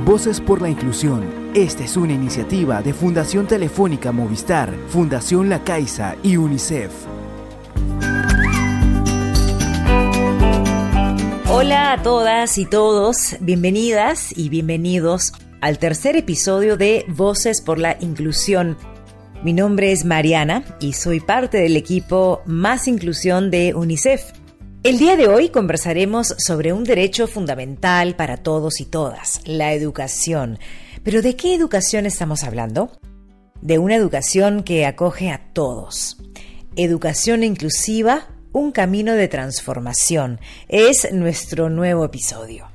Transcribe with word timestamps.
Voces 0.00 0.40
por 0.40 0.60
la 0.60 0.68
Inclusión. 0.68 1.52
Esta 1.54 1.84
es 1.84 1.96
una 1.96 2.12
iniciativa 2.12 2.82
de 2.82 2.92
Fundación 2.92 3.46
Telefónica 3.46 4.10
Movistar, 4.10 4.74
Fundación 4.88 5.48
La 5.48 5.62
Caixa 5.62 6.16
y 6.24 6.36
UNICEF. 6.36 6.90
Hola 11.48 11.92
a 11.92 12.02
todas 12.02 12.58
y 12.58 12.66
todos, 12.66 13.36
bienvenidas 13.40 14.36
y 14.36 14.48
bienvenidos 14.48 15.34
al 15.60 15.78
tercer 15.78 16.16
episodio 16.16 16.76
de 16.76 17.04
Voces 17.06 17.60
por 17.60 17.78
la 17.78 17.96
Inclusión. 18.00 18.76
Mi 19.44 19.52
nombre 19.52 19.92
es 19.92 20.04
Mariana 20.04 20.64
y 20.80 20.94
soy 20.94 21.20
parte 21.20 21.58
del 21.58 21.76
equipo 21.76 22.42
Más 22.44 22.88
Inclusión 22.88 23.52
de 23.52 23.72
UNICEF. 23.74 24.41
El 24.84 24.98
día 24.98 25.14
de 25.14 25.28
hoy 25.28 25.50
conversaremos 25.50 26.34
sobre 26.38 26.72
un 26.72 26.82
derecho 26.82 27.28
fundamental 27.28 28.16
para 28.16 28.38
todos 28.38 28.80
y 28.80 28.84
todas, 28.84 29.40
la 29.44 29.74
educación. 29.74 30.58
Pero 31.04 31.22
¿de 31.22 31.36
qué 31.36 31.54
educación 31.54 32.04
estamos 32.04 32.42
hablando? 32.42 32.90
De 33.60 33.78
una 33.78 33.94
educación 33.94 34.64
que 34.64 34.84
acoge 34.84 35.30
a 35.30 35.40
todos. 35.52 36.16
Educación 36.74 37.44
inclusiva, 37.44 38.26
un 38.50 38.72
camino 38.72 39.14
de 39.14 39.28
transformación. 39.28 40.40
Es 40.66 41.12
nuestro 41.12 41.70
nuevo 41.70 42.04
episodio. 42.04 42.66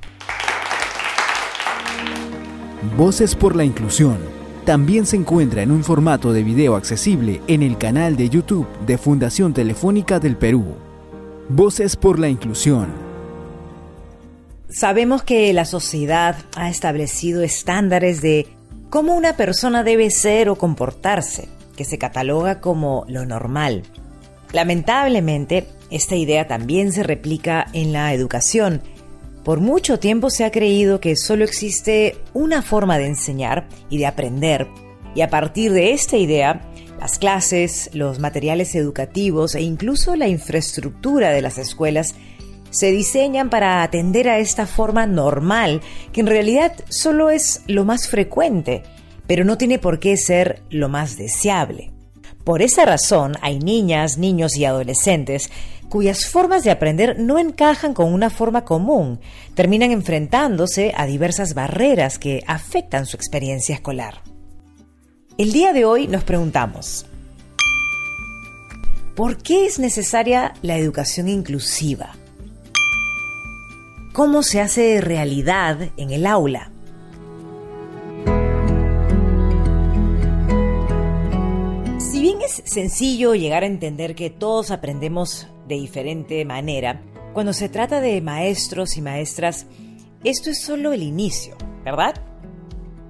Voces 2.96 3.34
por 3.34 3.54
la 3.54 3.64
Inclusión. 3.64 4.16
También 4.64 5.04
se 5.04 5.16
encuentra 5.16 5.62
en 5.62 5.70
un 5.70 5.84
formato 5.84 6.32
de 6.32 6.42
video 6.42 6.74
accesible 6.74 7.42
en 7.48 7.62
el 7.62 7.76
canal 7.76 8.16
de 8.16 8.30
YouTube 8.30 8.66
de 8.86 8.96
Fundación 8.96 9.52
Telefónica 9.52 10.18
del 10.18 10.38
Perú. 10.38 10.87
Voces 11.50 11.96
por 11.96 12.18
la 12.18 12.28
Inclusión. 12.28 12.92
Sabemos 14.68 15.22
que 15.22 15.50
la 15.54 15.64
sociedad 15.64 16.36
ha 16.54 16.68
establecido 16.68 17.42
estándares 17.42 18.20
de 18.20 18.46
cómo 18.90 19.16
una 19.16 19.34
persona 19.34 19.82
debe 19.82 20.10
ser 20.10 20.50
o 20.50 20.56
comportarse, 20.56 21.48
que 21.74 21.86
se 21.86 21.96
cataloga 21.96 22.60
como 22.60 23.06
lo 23.08 23.24
normal. 23.24 23.84
Lamentablemente, 24.52 25.66
esta 25.90 26.16
idea 26.16 26.46
también 26.46 26.92
se 26.92 27.02
replica 27.02 27.66
en 27.72 27.94
la 27.94 28.12
educación. 28.12 28.82
Por 29.42 29.60
mucho 29.60 29.98
tiempo 29.98 30.28
se 30.28 30.44
ha 30.44 30.50
creído 30.50 31.00
que 31.00 31.16
solo 31.16 31.44
existe 31.44 32.18
una 32.34 32.60
forma 32.60 32.98
de 32.98 33.06
enseñar 33.06 33.66
y 33.88 33.96
de 33.96 34.06
aprender, 34.06 34.68
y 35.14 35.22
a 35.22 35.30
partir 35.30 35.72
de 35.72 35.92
esta 35.92 36.18
idea 36.18 36.67
las 36.98 37.18
clases, 37.18 37.90
los 37.92 38.18
materiales 38.18 38.74
educativos 38.74 39.54
e 39.54 39.62
incluso 39.62 40.16
la 40.16 40.28
infraestructura 40.28 41.30
de 41.30 41.42
las 41.42 41.58
escuelas 41.58 42.14
se 42.70 42.90
diseñan 42.90 43.50
para 43.50 43.82
atender 43.82 44.28
a 44.28 44.38
esta 44.38 44.66
forma 44.66 45.06
normal, 45.06 45.80
que 46.12 46.20
en 46.20 46.26
realidad 46.26 46.72
solo 46.88 47.30
es 47.30 47.62
lo 47.66 47.84
más 47.84 48.08
frecuente, 48.08 48.82
pero 49.26 49.44
no 49.44 49.56
tiene 49.56 49.78
por 49.78 50.00
qué 50.00 50.16
ser 50.16 50.62
lo 50.70 50.88
más 50.88 51.16
deseable. 51.16 51.92
Por 52.44 52.62
esa 52.62 52.84
razón 52.84 53.34
hay 53.42 53.58
niñas, 53.58 54.18
niños 54.18 54.56
y 54.56 54.64
adolescentes 54.64 55.50
cuyas 55.88 56.26
formas 56.26 56.64
de 56.64 56.70
aprender 56.70 57.18
no 57.18 57.38
encajan 57.38 57.94
con 57.94 58.12
una 58.12 58.28
forma 58.28 58.64
común, 58.64 59.20
terminan 59.54 59.90
enfrentándose 59.90 60.92
a 60.96 61.06
diversas 61.06 61.54
barreras 61.54 62.18
que 62.18 62.42
afectan 62.46 63.06
su 63.06 63.16
experiencia 63.16 63.74
escolar. 63.74 64.22
El 65.38 65.52
día 65.52 65.72
de 65.72 65.84
hoy 65.84 66.08
nos 66.08 66.24
preguntamos, 66.24 67.06
¿por 69.14 69.36
qué 69.36 69.66
es 69.66 69.78
necesaria 69.78 70.52
la 70.62 70.76
educación 70.76 71.28
inclusiva? 71.28 72.16
¿Cómo 74.12 74.42
se 74.42 74.60
hace 74.60 75.00
realidad 75.00 75.90
en 75.96 76.10
el 76.10 76.26
aula? 76.26 76.72
Si 82.00 82.20
bien 82.20 82.40
es 82.42 82.60
sencillo 82.64 83.36
llegar 83.36 83.62
a 83.62 83.66
entender 83.66 84.16
que 84.16 84.30
todos 84.30 84.72
aprendemos 84.72 85.46
de 85.68 85.76
diferente 85.76 86.44
manera, 86.44 87.00
cuando 87.32 87.52
se 87.52 87.68
trata 87.68 88.00
de 88.00 88.20
maestros 88.20 88.96
y 88.96 89.02
maestras, 89.02 89.66
esto 90.24 90.50
es 90.50 90.60
solo 90.60 90.92
el 90.92 91.04
inicio, 91.04 91.56
¿verdad? 91.84 92.20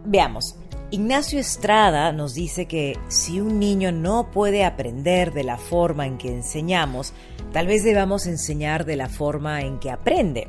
Veamos, 0.04 0.57
Ignacio 0.91 1.38
Estrada 1.38 2.12
nos 2.12 2.32
dice 2.32 2.65
que 2.65 2.97
si 3.09 3.43
un 3.43 3.59
niño 3.59 3.93
no 3.93 4.31
puede 4.31 4.65
aprender 4.65 5.34
de 5.34 5.44
la 5.44 5.59
forma 5.59 6.06
en 6.06 6.16
que 6.16 6.32
enseñamos, 6.32 7.12
tal 7.53 7.66
vez 7.66 7.84
debamos 7.84 8.26
enseñar 8.26 8.87
de 8.87 8.97
la 8.97 9.10
forma 9.10 9.60
en 9.60 9.81
que 9.81 9.91
aprende. 9.91 10.49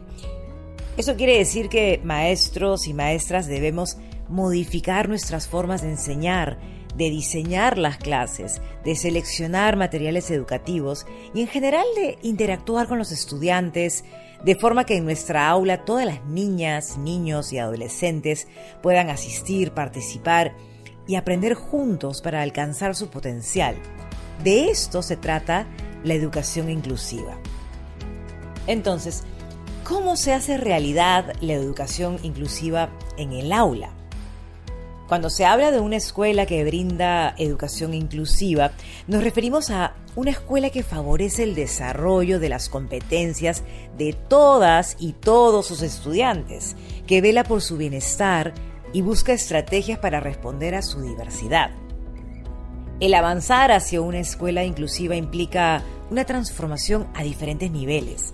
Eso 0.96 1.18
quiere 1.18 1.38
decir 1.38 1.68
que 1.68 2.00
maestros 2.06 2.88
y 2.88 2.94
maestras 2.94 3.48
debemos 3.48 3.98
modificar 4.30 5.10
nuestras 5.10 5.50
formas 5.50 5.82
de 5.82 5.90
enseñar, 5.90 6.58
de 6.96 7.10
diseñar 7.10 7.78
las 7.78 7.98
clases, 7.98 8.62
de 8.86 8.96
seleccionar 8.96 9.76
materiales 9.76 10.32
educativos 10.32 11.06
y 11.34 11.42
en 11.42 11.48
general 11.48 11.86
de 11.98 12.18
interactuar 12.22 12.88
con 12.88 12.98
los 12.98 13.12
estudiantes, 13.12 14.06
de 14.44 14.56
forma 14.56 14.86
que 14.86 14.98
en 14.98 15.06
nuestra 15.06 15.50
aula 15.50 15.84
todas 15.86 16.06
las 16.06 16.24
niñas, 16.26 16.98
niños 16.98 17.52
y 17.52 17.58
adolescentes 17.58 18.48
puedan 18.82 19.10
asistir, 19.10 19.72
participar 19.72 20.54
y 21.08 21.16
aprender 21.16 21.56
juntos 21.56 22.22
para 22.22 22.42
alcanzar 22.42 22.96
su 22.96 23.10
potencial. 23.10 23.76
De 24.44 24.70
esto 24.70 25.02
se 25.02 25.18
trata 25.18 25.68
la 26.04 26.14
educación 26.14 26.70
inclusiva. 26.70 27.38
Entonces, 28.68 29.24
¿cómo 29.84 30.16
se 30.16 30.34
hace 30.34 30.58
realidad 30.58 31.34
la 31.42 31.54
educación 31.54 32.20
inclusiva 32.24 32.90
en 33.18 33.34
el 33.34 33.52
aula? 33.52 33.90
Cuando 35.10 35.32
se 35.32 35.44
habla 35.44 35.72
de 35.72 35.80
una 35.80 35.96
escuela 35.96 36.46
que 36.46 36.64
brinda 36.64 37.34
educación 37.40 37.96
inclusiva, 37.96 38.72
nos 39.08 39.24
referimos 39.24 39.72
a 39.72 39.96
una 40.19 40.31
escuela 40.31 40.69
que 40.69 40.84
favorece 40.84 41.44
el 41.44 41.56
desarrollo 41.56 42.41
de 42.41 42.50
las 42.50 42.68
competencias 42.68 43.63
de 43.97 44.12
todas 44.12 44.97
y 45.00 45.13
todos 45.13 45.66
sus 45.66 45.81
estudiantes, 45.81 46.75
que 47.07 47.22
vela 47.22 47.46
por 47.46 47.62
su 47.62 47.78
bienestar 47.78 48.53
y 48.91 49.02
busca 49.02 49.31
estrategias 49.31 49.97
para 49.97 50.19
responder 50.19 50.75
a 50.75 50.81
su 50.81 51.02
diversidad. 51.02 51.72
El 53.00 53.13
avanzar 53.13 53.72
hacia 53.72 54.02
una 54.02 54.19
escuela 54.19 54.66
inclusiva 54.66 55.16
implica 55.16 55.84
una 56.12 56.25
transformación 56.25 57.08
a 57.13 57.24
diferentes 57.24 57.72
niveles, 57.72 58.34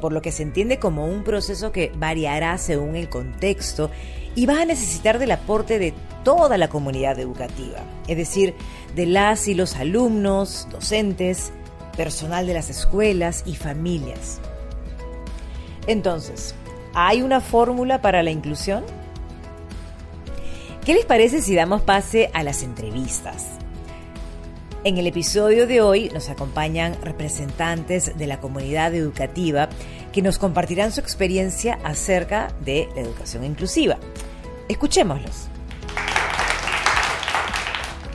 por 0.00 0.12
lo 0.12 0.22
que 0.22 0.30
se 0.30 0.44
entiende 0.44 0.78
como 0.78 1.04
un 1.04 1.24
proceso 1.24 1.72
que 1.72 1.90
variará 1.96 2.56
según 2.58 2.94
el 2.94 3.08
contexto 3.08 3.90
y 4.34 4.46
va 4.46 4.62
a 4.62 4.64
necesitar 4.64 5.18
del 5.18 5.30
aporte 5.30 5.78
de 5.78 5.94
toda 6.24 6.58
la 6.58 6.68
comunidad 6.68 7.18
educativa, 7.18 7.78
es 8.08 8.16
decir, 8.16 8.54
de 8.94 9.06
las 9.06 9.46
y 9.48 9.54
los 9.54 9.76
alumnos, 9.76 10.66
docentes, 10.70 11.52
personal 11.96 12.46
de 12.46 12.54
las 12.54 12.70
escuelas 12.70 13.44
y 13.46 13.54
familias. 13.54 14.40
Entonces, 15.86 16.54
¿hay 16.94 17.22
una 17.22 17.40
fórmula 17.40 18.00
para 18.00 18.22
la 18.22 18.30
inclusión? 18.30 18.84
¿Qué 20.84 20.94
les 20.94 21.04
parece 21.04 21.40
si 21.40 21.54
damos 21.54 21.82
pase 21.82 22.30
a 22.34 22.42
las 22.42 22.62
entrevistas? 22.62 23.46
En 24.84 24.98
el 24.98 25.06
episodio 25.06 25.66
de 25.66 25.80
hoy 25.80 26.10
nos 26.12 26.28
acompañan 26.28 26.94
representantes 27.02 28.18
de 28.18 28.26
la 28.26 28.38
comunidad 28.38 28.94
educativa 28.94 29.70
que 30.14 30.22
nos 30.22 30.38
compartirán 30.38 30.92
su 30.92 31.00
experiencia 31.00 31.80
acerca 31.82 32.52
de 32.64 32.88
la 32.94 33.00
educación 33.00 33.42
inclusiva. 33.42 33.96
Escuchémoslos. 34.68 35.48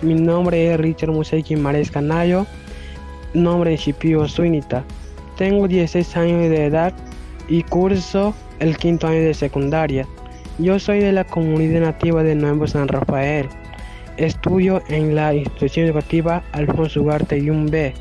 Mi 0.01 0.13
nombre 0.13 0.71
es 0.71 0.79
Richard 0.79 1.11
Musei 1.11 1.43
Quimares 1.43 1.91
Canayo, 1.91 2.47
nombre 3.33 3.71
de 3.71 3.77
Chipio 3.77 4.29
Suinita. 4.29 4.85
Tengo 5.37 5.67
16 5.67 6.15
años 6.15 6.49
de 6.49 6.67
edad 6.67 6.93
y 7.49 7.63
curso 7.63 8.33
el 8.59 8.77
quinto 8.77 9.07
año 9.07 9.19
de 9.19 9.33
secundaria. 9.33 10.07
Yo 10.57 10.79
soy 10.79 10.99
de 10.99 11.11
la 11.11 11.25
comunidad 11.25 11.81
nativa 11.81 12.23
de 12.23 12.33
Nuevo 12.33 12.65
San 12.65 12.87
Rafael. 12.87 13.49
Estudio 14.15 14.81
en 14.87 15.15
la 15.15 15.33
institución 15.33 15.87
educativa 15.87 16.43
Alfonso 16.53 17.01
Ugarte 17.01 17.41
B. 17.41 17.93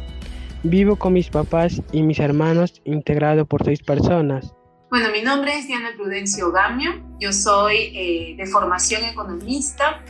Vivo 0.62 0.96
con 0.96 1.12
mis 1.12 1.30
papás 1.30 1.80
y 1.92 2.02
mis 2.02 2.18
hermanos 2.18 2.80
integrado 2.84 3.46
por 3.46 3.64
seis 3.64 3.82
personas. 3.82 4.54
Bueno, 4.90 5.10
mi 5.12 5.22
nombre 5.22 5.56
es 5.56 5.66
Diana 5.66 5.90
Prudencio 5.96 6.50
Gamio, 6.50 6.92
yo 7.20 7.32
soy 7.32 7.92
eh, 7.94 8.34
de 8.36 8.46
formación 8.46 9.04
economista, 9.04 10.02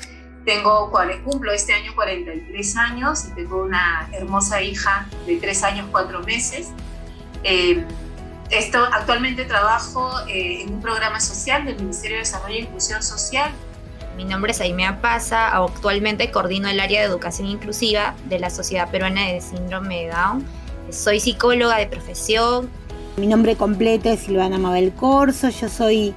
tengo, 0.49 0.91
cumplo 1.25 1.53
este 1.53 1.75
año 1.75 1.95
43 1.95 2.77
años 2.77 3.27
y 3.27 3.35
tengo 3.35 3.63
una 3.63 4.09
hermosa 4.13 4.63
hija 4.63 5.07
de 5.27 5.37
3 5.37 5.63
años 5.65 5.87
4 5.91 6.21
meses. 6.23 6.71
Eh, 7.45 7.85
esto, 8.49 8.83
actualmente 8.93 9.45
trabajo 9.45 10.11
eh, 10.27 10.63
en 10.63 10.75
un 10.75 10.81
programa 10.81 11.21
social 11.21 11.67
del 11.67 11.77
Ministerio 11.77 12.17
de 12.17 12.21
Desarrollo 12.21 12.55
e 12.55 12.61
Inclusión 12.61 13.03
Social. 13.03 13.53
Mi 14.19 14.25
nombre 14.25 14.51
es 14.51 14.61
Aimea 14.61 15.01
Pasa, 15.01 15.57
actualmente 15.57 16.33
coordino 16.33 16.69
el 16.69 16.81
área 16.81 17.03
de 17.03 17.07
educación 17.07 17.47
inclusiva 17.47 18.17
de 18.29 18.41
la 18.41 18.51
Sociedad 18.51 18.91
Peruana 18.91 19.29
de 19.29 19.41
Síndrome 19.41 20.07
de 20.07 20.09
Down. 20.09 20.45
Soy 20.91 21.21
psicóloga 21.21 21.77
de 21.77 21.87
profesión, 21.87 22.69
mi 23.17 23.29
nombre 23.29 23.55
completo 23.55 24.09
es 24.09 24.19
Silvana 24.19 24.59
Mabel 24.59 24.93
Corso, 24.93 25.51
yo 25.51 25.69
soy 25.69 26.15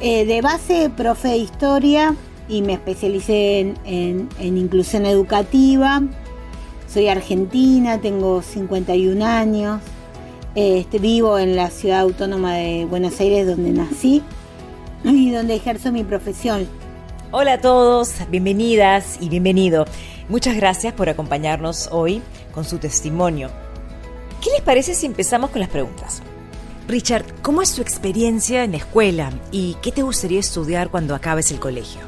Eh, 0.00 0.24
de 0.24 0.40
base, 0.40 0.88
profe 0.96 1.28
de 1.28 1.38
historia 1.38 2.14
y 2.48 2.62
me 2.62 2.74
especialicé 2.74 3.74
en, 3.84 4.28
inclusión 4.38 5.04
educativa. 5.04 6.02
Soy 6.86 7.08
argentina, 7.08 8.00
tengo 8.00 8.40
51 8.40 9.24
años. 9.24 9.80
Este, 10.54 11.00
vivo 11.00 11.40
en 11.40 11.56
la 11.56 11.70
ciudad 11.70 12.00
autónoma 12.00 12.54
de 12.54 12.84
Buenos 12.84 13.18
Aires 13.18 13.48
donde 13.48 13.70
nací 13.72 14.22
y 15.02 15.32
donde 15.32 15.56
ejerzo 15.56 15.90
mi 15.90 16.04
profesión. 16.04 16.68
Hola 17.32 17.54
a 17.54 17.60
todos, 17.60 18.14
bienvenidas 18.30 19.18
y 19.20 19.28
bienvenido. 19.28 19.84
Muchas 20.28 20.54
gracias 20.54 20.94
por 20.94 21.08
acompañarnos 21.08 21.88
hoy 21.90 22.22
con 22.52 22.64
su 22.64 22.78
testimonio. 22.78 23.50
¿Qué 24.40 24.50
les 24.50 24.60
parece 24.60 24.94
si 24.94 25.06
empezamos 25.06 25.50
con 25.50 25.58
las 25.58 25.68
preguntas? 25.68 26.22
Richard, 26.86 27.24
¿cómo 27.42 27.62
es 27.62 27.74
tu 27.74 27.82
experiencia 27.82 28.62
en 28.62 28.70
la 28.70 28.76
escuela 28.76 29.32
y 29.50 29.76
qué 29.82 29.90
te 29.90 30.02
gustaría 30.02 30.38
estudiar 30.38 30.88
cuando 30.88 31.16
acabes 31.16 31.50
el 31.50 31.58
colegio? 31.58 32.00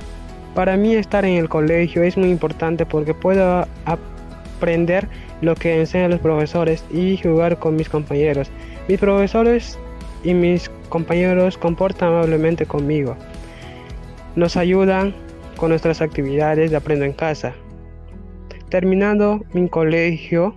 Para 0.55 0.76
mí 0.76 0.94
estar 0.94 1.25
en 1.25 1.37
el 1.37 1.49
colegio 1.49 2.05
es 2.05 2.17
muy 2.17 2.31
importante 2.31 2.87
porque 2.87 3.12
puedo 3.12 3.67
aprender 3.87 5.09
lo 5.41 5.56
que 5.56 5.81
enseñan 5.81 6.12
los 6.12 6.21
profesores 6.21 6.85
y 6.93 7.17
jugar 7.17 7.59
con 7.59 7.75
mis 7.75 7.88
compañeros. 7.88 8.50
Mis 8.87 9.00
profesores 9.00 9.76
y 10.23 10.32
mis 10.32 10.71
compañeros 10.88 11.59
comportan 11.59 12.11
amablemente 12.11 12.67
conmigo. 12.67 13.17
Nos 14.38 14.56
ayudan 14.56 15.17
con 15.56 15.70
nuestras 15.70 16.00
actividades 16.00 16.70
de 16.70 16.76
aprendo 16.76 17.05
en 17.05 17.12
casa. 17.12 17.56
Terminando 18.69 19.44
mi 19.52 19.69
colegio, 19.69 20.55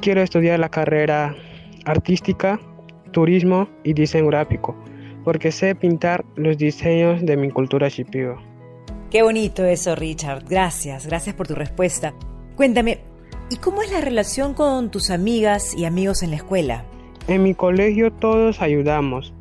quiero 0.00 0.22
estudiar 0.22 0.58
la 0.58 0.70
carrera 0.70 1.36
artística, 1.84 2.58
turismo 3.10 3.68
y 3.82 3.92
diseño 3.92 4.28
gráfico, 4.28 4.74
porque 5.24 5.52
sé 5.52 5.74
pintar 5.74 6.24
los 6.36 6.56
diseños 6.56 7.20
de 7.26 7.36
mi 7.36 7.50
cultura 7.50 7.90
shipio. 7.90 8.38
Qué 9.10 9.22
bonito 9.22 9.62
eso, 9.66 9.94
Richard. 9.94 10.44
Gracias, 10.48 11.06
gracias 11.06 11.34
por 11.34 11.46
tu 11.46 11.54
respuesta. 11.54 12.14
Cuéntame, 12.56 13.00
¿y 13.50 13.56
cómo 13.56 13.82
es 13.82 13.92
la 13.92 14.00
relación 14.00 14.54
con 14.54 14.90
tus 14.90 15.10
amigas 15.10 15.74
y 15.76 15.84
amigos 15.84 16.22
en 16.22 16.30
la 16.30 16.36
escuela? 16.36 16.86
En 17.28 17.42
mi 17.42 17.52
colegio 17.52 18.10
todos 18.10 18.62
ayudamos 18.62 19.34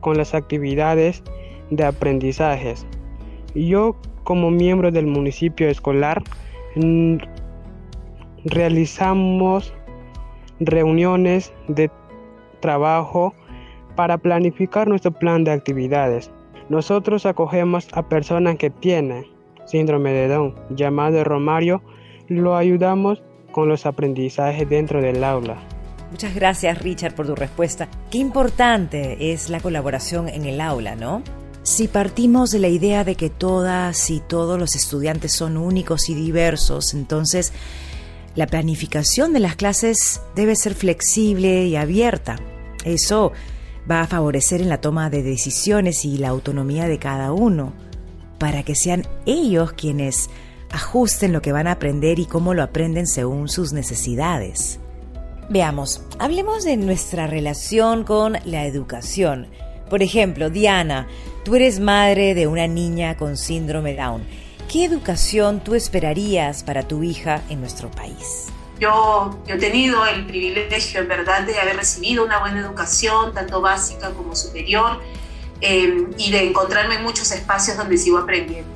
con 0.00 0.16
las 0.16 0.32
actividades 0.32 1.22
de 1.70 1.84
aprendizajes. 1.84 2.86
Yo, 3.54 3.96
como 4.24 4.50
miembro 4.50 4.90
del 4.90 5.06
municipio 5.06 5.68
escolar, 5.68 6.22
realizamos 8.44 9.72
reuniones 10.60 11.52
de 11.68 11.90
trabajo 12.60 13.34
para 13.96 14.18
planificar 14.18 14.88
nuestro 14.88 15.10
plan 15.10 15.44
de 15.44 15.52
actividades. 15.52 16.30
Nosotros 16.68 17.26
acogemos 17.26 17.88
a 17.92 18.08
personas 18.08 18.56
que 18.56 18.70
tienen 18.70 19.24
síndrome 19.70 20.12
de 20.12 20.28
Down, 20.28 20.54
llamado 20.70 21.22
Romario, 21.24 21.82
lo 22.28 22.56
ayudamos 22.56 23.22
con 23.52 23.68
los 23.68 23.86
aprendizajes 23.86 24.68
dentro 24.68 25.00
del 25.00 25.24
aula. 25.24 25.56
Muchas 26.10 26.34
gracias 26.34 26.82
Richard 26.82 27.14
por 27.14 27.26
tu 27.26 27.36
respuesta. 27.36 27.88
Qué 28.10 28.18
importante 28.18 29.32
es 29.32 29.48
la 29.48 29.60
colaboración 29.60 30.28
en 30.28 30.44
el 30.44 30.60
aula, 30.60 30.96
¿no? 30.96 31.22
Si 31.62 31.88
partimos 31.88 32.50
de 32.50 32.58
la 32.58 32.68
idea 32.68 33.04
de 33.04 33.16
que 33.16 33.28
todas 33.28 34.10
y 34.10 34.20
todos 34.20 34.58
los 34.58 34.74
estudiantes 34.74 35.32
son 35.32 35.58
únicos 35.58 36.08
y 36.08 36.14
diversos, 36.14 36.94
entonces 36.94 37.52
la 38.34 38.46
planificación 38.46 39.32
de 39.32 39.40
las 39.40 39.56
clases 39.56 40.22
debe 40.34 40.56
ser 40.56 40.74
flexible 40.74 41.66
y 41.66 41.76
abierta. 41.76 42.36
Eso 42.84 43.32
va 43.90 44.00
a 44.00 44.06
favorecer 44.06 44.62
en 44.62 44.70
la 44.70 44.80
toma 44.80 45.10
de 45.10 45.22
decisiones 45.22 46.04
y 46.04 46.16
la 46.16 46.28
autonomía 46.28 46.86
de 46.86 46.98
cada 46.98 47.32
uno, 47.32 47.74
para 48.38 48.62
que 48.62 48.74
sean 48.74 49.06
ellos 49.26 49.72
quienes 49.72 50.30
ajusten 50.70 51.32
lo 51.32 51.42
que 51.42 51.52
van 51.52 51.66
a 51.66 51.72
aprender 51.72 52.18
y 52.18 52.26
cómo 52.26 52.54
lo 52.54 52.62
aprenden 52.62 53.06
según 53.06 53.48
sus 53.48 53.72
necesidades. 53.72 54.78
Veamos, 55.50 56.04
hablemos 56.18 56.64
de 56.64 56.76
nuestra 56.76 57.26
relación 57.26 58.04
con 58.04 58.36
la 58.44 58.64
educación. 58.64 59.48
Por 59.90 60.04
ejemplo, 60.04 60.50
Diana, 60.50 61.08
tú 61.44 61.56
eres 61.56 61.80
madre 61.80 62.34
de 62.34 62.46
una 62.46 62.68
niña 62.68 63.16
con 63.16 63.36
síndrome 63.36 63.96
Down. 63.96 64.24
¿Qué 64.70 64.84
educación 64.84 65.58
tú 65.64 65.74
esperarías 65.74 66.62
para 66.62 66.84
tu 66.84 67.02
hija 67.02 67.42
en 67.50 67.60
nuestro 67.60 67.90
país? 67.90 68.46
Yo, 68.78 69.42
he 69.48 69.58
tenido 69.58 70.06
el 70.06 70.26
privilegio, 70.26 71.00
en 71.00 71.08
verdad, 71.08 71.42
de 71.42 71.58
haber 71.58 71.76
recibido 71.76 72.24
una 72.24 72.38
buena 72.38 72.60
educación, 72.60 73.34
tanto 73.34 73.60
básica 73.60 74.10
como 74.12 74.36
superior, 74.36 75.00
eh, 75.60 76.06
y 76.16 76.30
de 76.30 76.48
encontrarme 76.48 76.94
en 76.94 77.02
muchos 77.02 77.32
espacios 77.32 77.76
donde 77.76 77.98
sigo 77.98 78.18
aprendiendo. 78.18 78.70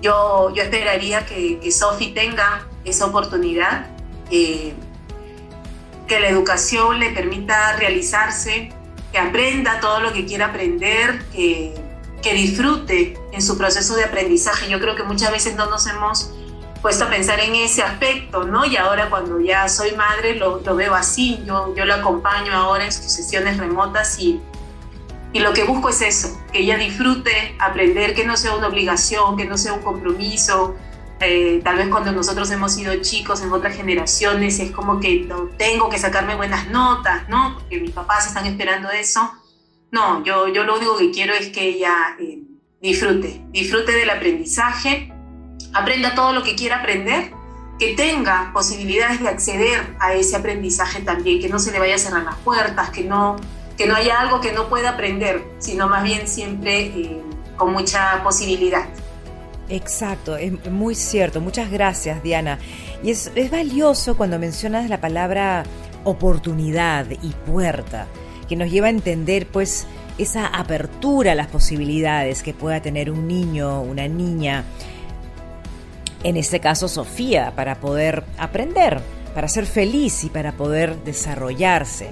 Yo, 0.00 0.54
yo 0.54 0.62
esperaría 0.62 1.26
que, 1.26 1.60
que 1.60 1.70
Sophie 1.70 2.14
tenga 2.14 2.66
esa 2.86 3.04
oportunidad, 3.04 3.86
eh, 4.30 4.72
que 6.08 6.18
la 6.18 6.28
educación 6.28 6.98
le 6.98 7.10
permita 7.10 7.76
realizarse, 7.76 8.72
que 9.12 9.18
aprenda 9.18 9.80
todo 9.80 10.00
lo 10.00 10.12
que 10.12 10.24
quiera 10.24 10.46
aprender, 10.46 11.24
que 11.32 11.74
que 12.22 12.34
disfrute 12.34 13.18
en 13.32 13.42
su 13.42 13.56
proceso 13.56 13.94
de 13.96 14.04
aprendizaje. 14.04 14.68
Yo 14.68 14.80
creo 14.80 14.94
que 14.94 15.02
muchas 15.02 15.30
veces 15.30 15.56
no 15.56 15.66
nos 15.66 15.86
hemos 15.86 16.32
puesto 16.82 17.04
a 17.04 17.10
pensar 17.10 17.40
en 17.40 17.54
ese 17.54 17.82
aspecto, 17.82 18.44
¿no? 18.44 18.64
Y 18.64 18.76
ahora 18.76 19.10
cuando 19.10 19.40
ya 19.40 19.68
soy 19.68 19.92
madre 19.92 20.34
lo, 20.36 20.60
lo 20.60 20.76
veo 20.76 20.94
así, 20.94 21.42
yo, 21.46 21.74
yo 21.74 21.84
lo 21.84 21.94
acompaño 21.94 22.52
ahora 22.52 22.84
en 22.84 22.92
sus 22.92 23.04
sesiones 23.12 23.58
remotas 23.58 24.18
y, 24.18 24.40
y 25.32 25.40
lo 25.40 25.52
que 25.52 25.64
busco 25.64 25.90
es 25.90 26.00
eso, 26.00 26.40
que 26.52 26.60
ella 26.60 26.76
disfrute, 26.78 27.54
aprender, 27.58 28.14
que 28.14 28.24
no 28.24 28.36
sea 28.36 28.54
una 28.54 28.68
obligación, 28.68 29.36
que 29.36 29.44
no 29.44 29.58
sea 29.58 29.74
un 29.74 29.82
compromiso. 29.82 30.74
Eh, 31.20 31.60
tal 31.62 31.76
vez 31.76 31.88
cuando 31.88 32.12
nosotros 32.12 32.50
hemos 32.50 32.74
sido 32.74 32.94
chicos 33.02 33.42
en 33.42 33.52
otras 33.52 33.76
generaciones 33.76 34.58
es 34.58 34.70
como 34.70 35.00
que 35.00 35.28
tengo 35.58 35.90
que 35.90 35.98
sacarme 35.98 36.34
buenas 36.34 36.68
notas, 36.70 37.28
¿no? 37.28 37.58
Porque 37.58 37.78
mis 37.78 37.90
papás 37.90 38.26
están 38.26 38.46
esperando 38.46 38.90
eso 38.90 39.30
no, 39.90 40.22
yo, 40.24 40.48
yo 40.48 40.62
lo 40.64 40.76
único 40.76 40.96
que 40.96 41.10
quiero 41.10 41.34
es 41.34 41.48
que 41.48 41.68
ella 41.68 42.16
eh, 42.20 42.42
disfrute, 42.80 43.42
disfrute 43.50 43.92
del 43.92 44.10
aprendizaje, 44.10 45.12
aprenda 45.74 46.14
todo 46.14 46.32
lo 46.32 46.44
que 46.44 46.54
quiera 46.54 46.76
aprender, 46.76 47.32
que 47.78 47.94
tenga 47.94 48.50
posibilidades 48.52 49.20
de 49.20 49.28
acceder 49.28 49.96
a 49.98 50.14
ese 50.14 50.36
aprendizaje 50.36 51.00
también, 51.00 51.40
que 51.40 51.48
no 51.48 51.58
se 51.58 51.72
le 51.72 51.80
vaya 51.80 51.96
a 51.96 51.98
cerrar 51.98 52.22
las 52.22 52.36
puertas, 52.36 52.90
que 52.90 53.02
no, 53.02 53.36
que 53.76 53.86
no 53.86 53.96
haya 53.96 54.20
algo 54.20 54.40
que 54.40 54.52
no 54.52 54.68
pueda 54.68 54.90
aprender, 54.90 55.42
sino 55.58 55.88
más 55.88 56.04
bien 56.04 56.28
siempre 56.28 56.86
eh, 56.86 57.22
con 57.56 57.72
mucha 57.72 58.22
posibilidad. 58.22 58.86
Exacto, 59.70 60.36
es 60.36 60.52
muy 60.70 60.94
cierto. 60.94 61.40
Muchas 61.40 61.70
gracias, 61.70 62.22
Diana. 62.22 62.58
Y 63.02 63.10
es, 63.10 63.30
es 63.34 63.50
valioso 63.50 64.16
cuando 64.16 64.38
mencionas 64.38 64.90
la 64.90 65.00
palabra 65.00 65.62
oportunidad 66.04 67.06
y 67.10 67.30
puerta 67.46 68.06
que 68.48 68.56
nos 68.56 68.70
lleva 68.70 68.88
a 68.88 68.90
entender 68.90 69.46
pues 69.46 69.86
esa 70.18 70.46
apertura 70.46 71.32
a 71.32 71.34
las 71.36 71.46
posibilidades 71.46 72.42
que 72.42 72.52
pueda 72.52 72.82
tener 72.82 73.10
un 73.10 73.28
niño, 73.28 73.80
una 73.80 74.08
niña, 74.08 74.64
en 76.24 76.36
este 76.36 76.58
caso 76.58 76.88
Sofía, 76.88 77.52
para 77.54 77.76
poder 77.76 78.24
aprender, 78.38 79.00
para 79.34 79.46
ser 79.46 79.66
feliz 79.66 80.24
y 80.24 80.30
para 80.30 80.52
poder 80.52 80.96
desarrollarse. 81.04 82.10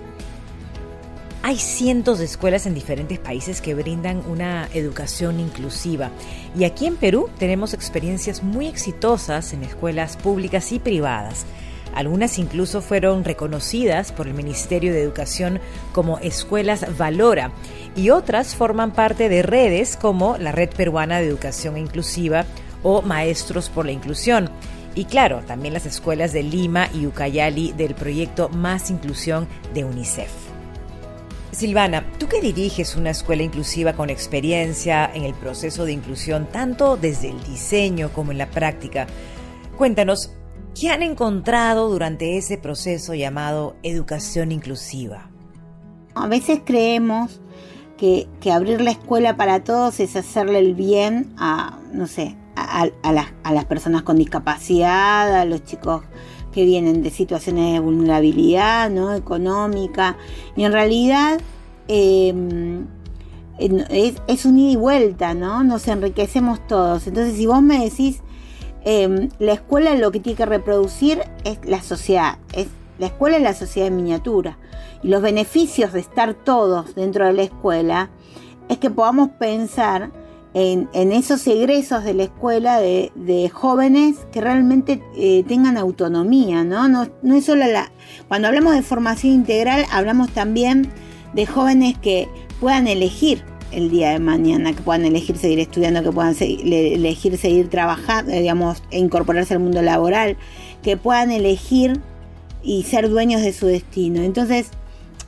Hay 1.49 1.57
cientos 1.57 2.19
de 2.19 2.27
escuelas 2.27 2.67
en 2.67 2.75
diferentes 2.75 3.19
países 3.19 3.63
que 3.63 3.75
brindan 3.75 4.23
una 4.29 4.69
educación 4.75 5.41
inclusiva 5.41 6.11
y 6.55 6.65
aquí 6.65 6.85
en 6.85 6.97
Perú 6.97 7.31
tenemos 7.39 7.73
experiencias 7.73 8.43
muy 8.43 8.67
exitosas 8.67 9.55
en 9.55 9.63
escuelas 9.63 10.19
públicas 10.19 10.71
y 10.73 10.79
privadas 10.79 11.47
algunas 11.95 12.39
incluso 12.39 12.83
fueron 12.83 13.25
reconocidas 13.25 14.13
por 14.13 14.29
el 14.29 14.35
Ministerio 14.35 14.93
de 14.93 15.01
Educación 15.01 15.59
como 15.93 16.19
escuelas 16.19 16.99
Valora 16.99 17.51
y 17.97 18.11
otras 18.11 18.55
forman 18.55 18.91
parte 18.91 19.31
de 19.31 19.41
redes 19.41 19.97
como 19.97 20.37
la 20.37 20.53
Red 20.53 20.75
Peruana 20.77 21.19
de 21.19 21.29
Educación 21.29 21.79
Inclusiva 21.79 22.45
o 22.83 23.01
Maestros 23.01 23.71
por 23.71 23.87
la 23.87 23.93
Inclusión. 23.93 24.51
Y 24.95 25.07
claro, 25.07 25.41
también 25.47 25.73
las 25.73 25.87
escuelas 25.87 26.35
de 26.35 26.43
Lima 26.43 26.91
y 26.93 27.07
Ucayali 27.07 27.73
del 27.73 27.95
proyecto 27.95 28.51
Más 28.51 28.91
Inclusión 28.91 29.49
de 29.73 29.85
UNICEF. 29.85 30.48
Silvana, 31.59 32.05
tú 32.19 32.29
que 32.29 32.41
diriges 32.41 32.95
una 32.95 33.11
escuela 33.11 33.43
inclusiva 33.43 33.93
con 33.93 34.11
experiencia 34.11 35.11
en 35.13 35.25
el 35.25 35.35
proceso 35.35 35.85
de 35.85 35.93
inclusión 35.93 36.47
tanto 36.53 36.97
desde 36.97 37.31
el 37.31 37.43
diseño 37.43 38.11
como 38.13 38.31
en 38.33 38.39
la 38.39 38.51
práctica, 38.51 39.07
cuéntanos, 39.77 40.31
¿Qué 40.81 40.91
han 40.91 41.03
encontrado 41.03 41.89
durante 41.89 42.37
ese 42.37 42.57
proceso 42.57 43.13
llamado 43.13 43.75
educación 43.83 44.53
inclusiva? 44.53 45.29
A 46.15 46.29
veces 46.29 46.61
creemos 46.65 47.41
que, 47.97 48.29
abrir 48.53 48.81
la 48.81 48.93
escuela 48.93 49.37
para 49.37 49.65
todos 49.65 49.99
es 49.99 50.15
hacerle 50.15 50.61
el 50.61 50.77
bien 50.77 51.35
a, 51.37 51.81
no 51.93 52.07
sé, 52.07 52.37
a, 52.55 52.89
las, 53.13 53.65
personas 53.65 54.05
con 54.05 54.19
discapacidad, 54.19 55.35
a 55.35 55.45
los 55.45 55.65
chicos 55.65 56.05
que 56.53 56.65
vienen 56.65 57.03
de 57.03 57.11
situaciones 57.11 57.73
de 57.75 57.81
vulnerabilidad 57.81 58.91
¿no? 58.91 59.15
económica. 59.15 60.17
Y 60.57 60.65
en 60.65 60.73
realidad 60.73 61.41
em, 61.89 62.87
es, 63.59 64.15
es 64.27 64.45
un 64.45 64.59
ida 64.59 64.73
y 64.73 64.77
vuelta, 64.77 65.35
¿no? 65.35 65.65
Nos 65.65 65.89
enriquecemos 65.89 66.67
todos. 66.67 67.07
Entonces, 67.07 67.37
si 67.37 67.47
vos 67.47 67.63
me 67.63 67.85
decís, 67.85 68.23
em, 68.85 69.29
la 69.39 69.53
escuela 69.53 69.95
lo 69.95 70.11
que 70.11 70.21
tiene 70.21 70.37
que 70.37 70.47
reproducir 70.47 71.23
es 71.45 71.59
la 71.65 71.83
sociedad, 71.83 72.39
es, 72.53 72.69
la 72.99 73.07
escuela 73.07 73.37
es 73.37 73.43
la 73.43 73.55
sociedad 73.55 73.89
en 73.89 73.97
miniatura. 73.97 74.59
Y 75.03 75.09
los 75.09 75.23
beneficios 75.23 75.93
de 75.93 76.01
estar 76.01 76.35
todos 76.35 76.95
dentro 76.95 77.27
de 77.27 77.33
la 77.33 77.43
escuela 77.43 78.11
es 78.69 78.79
que 78.79 78.91
podamos 78.91 79.31
pensar 79.31 80.11
en, 80.55 81.13
esos 81.13 81.47
egresos 81.47 82.05
de 82.05 82.15
la 82.15 82.25
escuela 82.25 82.81
de, 82.81 83.51
jóvenes 83.53 84.17
que 84.33 84.41
realmente 84.41 85.03
eh, 85.17 85.45
tengan 85.47 85.77
autonomía, 85.77 86.65
¿no? 86.65 86.89
¿no? 86.89 87.09
No 87.23 87.35
es 87.35 87.45
solo 87.45 87.67
la... 87.67 87.91
Cuando 88.29 88.49
hablamos 88.49 88.75
de 88.75 88.83
formación 88.83 89.33
integral, 89.35 89.85
hablamos 89.91 90.31
también 90.31 90.89
de 91.35 91.47
jóvenes 91.47 91.99
que 91.99 92.29
puedan 92.61 92.89
elegir 92.89 93.45
el 93.73 93.91
día 93.91 94.11
de 94.11 94.19
mañana, 94.19 94.73
que 94.73 94.83
puedan 94.83 95.05
elegir 95.05 95.37
seguir 95.37 95.61
estudiando, 95.61 96.03
que 96.03 96.11
puedan 96.13 96.35
elegir 96.39 97.37
seguir 97.37 97.69
trabajando, 97.69 98.33
digamos, 98.33 98.83
e 98.91 98.99
incorporarse 98.99 99.55
al 99.55 99.61
mundo 99.61 99.83
laboral, 99.83 100.37
que 100.83 100.97
puedan 100.97 101.31
elegir 101.31 102.01
y 102.63 102.85
ser 102.85 103.09
dueños 103.09 103.43
de 103.43 103.53
su 103.53 103.67
destino. 103.67 104.23
Entonces, 104.23 104.71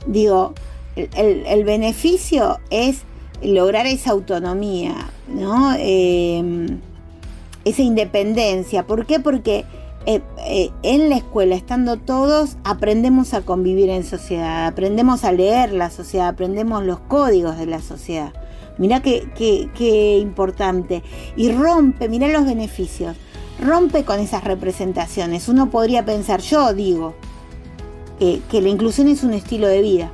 digo, 0.07 0.53
el, 0.95 1.63
beneficio 1.63 2.59
es 2.69 3.03
lograr 3.43 3.87
esa 3.87 4.11
autonomía, 4.11 5.09
¿no? 5.27 5.73
Em, 5.77 6.79
esa 7.65 7.81
independencia. 7.81 8.85
¿Por 8.85 9.05
qué? 9.05 9.19
Porque 9.19 9.65
eh, 10.05 10.21
eh, 10.45 10.71
en 10.83 11.09
la 11.09 11.17
escuela, 11.17 11.55
estando 11.55 11.97
todos, 11.97 12.57
aprendemos 12.63 13.33
a 13.33 13.41
convivir 13.41 13.89
en 13.89 14.03
sociedad, 14.03 14.65
aprendemos 14.67 15.23
a 15.23 15.31
leer 15.31 15.73
la 15.73 15.91
sociedad, 15.91 16.27
aprendemos 16.27 16.83
los 16.83 16.99
códigos 16.99 17.57
de 17.57 17.67
la 17.67 17.81
sociedad. 17.81 18.33
Mirá 18.77 19.01
qué, 19.01 19.27
qué, 19.35 20.17
importante. 20.17 21.03
Y 21.35 21.51
rompe, 21.51 22.09
mirá 22.09 22.27
los 22.29 22.45
beneficios. 22.45 23.15
Rompe 23.59 24.03
con 24.05 24.19
esas 24.19 24.43
representaciones. 24.43 25.47
Uno 25.49 25.69
podría 25.69 26.03
pensar, 26.03 26.41
yo 26.41 26.73
digo, 26.73 27.13
que 28.17 28.61
la 28.61 28.69
inclusión 28.69 29.07
es 29.07 29.23
un 29.23 29.33
estilo 29.33 29.67
de 29.67 29.81
vida. 29.81 30.11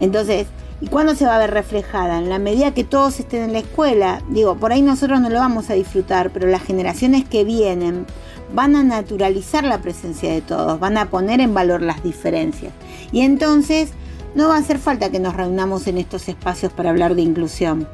Entonces, 0.00 0.46
¿Y 0.84 0.88
cuándo 0.88 1.14
se 1.14 1.24
va 1.24 1.36
a 1.36 1.38
ver 1.38 1.50
reflejada? 1.50 2.18
En 2.18 2.28
la 2.28 2.38
medida 2.38 2.74
que 2.74 2.84
todos 2.84 3.18
estén 3.18 3.42
en 3.42 3.54
la 3.54 3.60
escuela. 3.60 4.20
Digo, 4.28 4.56
por 4.56 4.70
ahí 4.70 4.82
nosotros 4.82 5.18
no 5.18 5.30
lo 5.30 5.38
vamos 5.38 5.70
a 5.70 5.72
disfrutar, 5.72 6.28
pero 6.28 6.46
las 6.46 6.62
generaciones 6.62 7.24
que 7.24 7.42
vienen 7.42 8.04
van 8.52 8.76
a 8.76 8.84
naturalizar 8.84 9.64
la 9.64 9.80
presencia 9.80 10.30
de 10.30 10.42
todos, 10.42 10.78
van 10.78 10.98
a 10.98 11.08
poner 11.08 11.40
en 11.40 11.54
valor 11.54 11.80
las 11.80 12.02
diferencias. 12.02 12.74
Y 13.12 13.22
entonces 13.22 13.92
no 14.34 14.48
va 14.48 14.56
a 14.56 14.58
hacer 14.58 14.76
falta 14.76 15.10
que 15.10 15.20
nos 15.20 15.34
reunamos 15.34 15.86
en 15.86 15.96
estos 15.96 16.28
espacios 16.28 16.70
para 16.70 16.90
hablar 16.90 17.14
de 17.14 17.22
inclusión. 17.22 17.88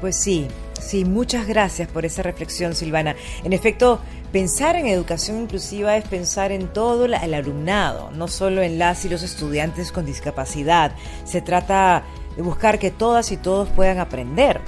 Pues 0.00 0.14
sí, 0.14 0.46
sí, 0.80 1.04
muchas 1.04 1.48
gracias 1.48 1.88
por 1.88 2.04
esa 2.04 2.22
reflexión, 2.22 2.76
Silvana. 2.76 3.16
En 3.42 3.52
efecto, 3.52 3.98
pensar 4.34 4.74
en 4.74 4.88
educación 4.88 5.42
inclusiva 5.42 5.96
es 5.96 6.08
pensar 6.08 6.50
en 6.50 6.66
todo 6.72 7.04
el 7.04 7.14
alumnado, 7.14 8.10
no 8.10 8.26
solo 8.26 8.62
en 8.62 8.80
las 8.80 9.04
y 9.04 9.08
los 9.08 9.22
estudiantes 9.22 9.92
con 9.92 10.04
discapacidad. 10.04 10.90
Se 11.22 11.40
trata 11.40 12.02
de 12.34 12.42
buscar 12.42 12.80
que 12.80 12.90
todas 12.90 13.30
y 13.30 13.36
todos 13.36 13.68
puedan 13.68 14.00
aprender. 14.00 14.60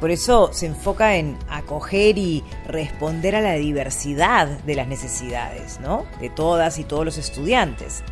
Por 0.00 0.10
eso 0.10 0.52
se 0.52 0.66
enfoca 0.66 1.14
en 1.14 1.38
acoger 1.48 2.18
y 2.18 2.42
responder 2.66 3.36
a 3.36 3.40
la 3.40 3.52
diversidad 3.52 4.48
de 4.48 4.74
las 4.74 4.88
necesidades, 4.88 5.78
¿no? 5.78 6.06
De 6.20 6.28
todas 6.28 6.80
y 6.80 6.82
todos 6.82 7.04
los 7.04 7.16
estudiantes. 7.16 8.02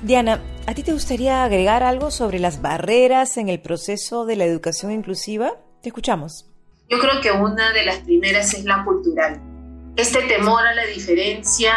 Diana, 0.00 0.40
¿a 0.68 0.74
ti 0.74 0.84
te 0.84 0.92
gustaría 0.92 1.42
agregar 1.42 1.82
algo 1.82 2.12
sobre 2.12 2.38
las 2.38 2.62
barreras 2.62 3.36
en 3.36 3.48
el 3.48 3.58
proceso 3.60 4.26
de 4.26 4.36
la 4.36 4.44
educación 4.44 4.92
inclusiva? 4.92 5.54
Te 5.82 5.88
escuchamos. 5.88 6.46
Yo 6.88 7.00
creo 7.00 7.20
que 7.20 7.32
una 7.32 7.72
de 7.72 7.84
las 7.84 7.96
primeras 7.98 8.54
es 8.54 8.64
la 8.64 8.84
cultural. 8.84 9.49
Este 9.96 10.22
temor 10.22 10.66
a 10.66 10.74
la 10.74 10.86
diferencia 10.86 11.74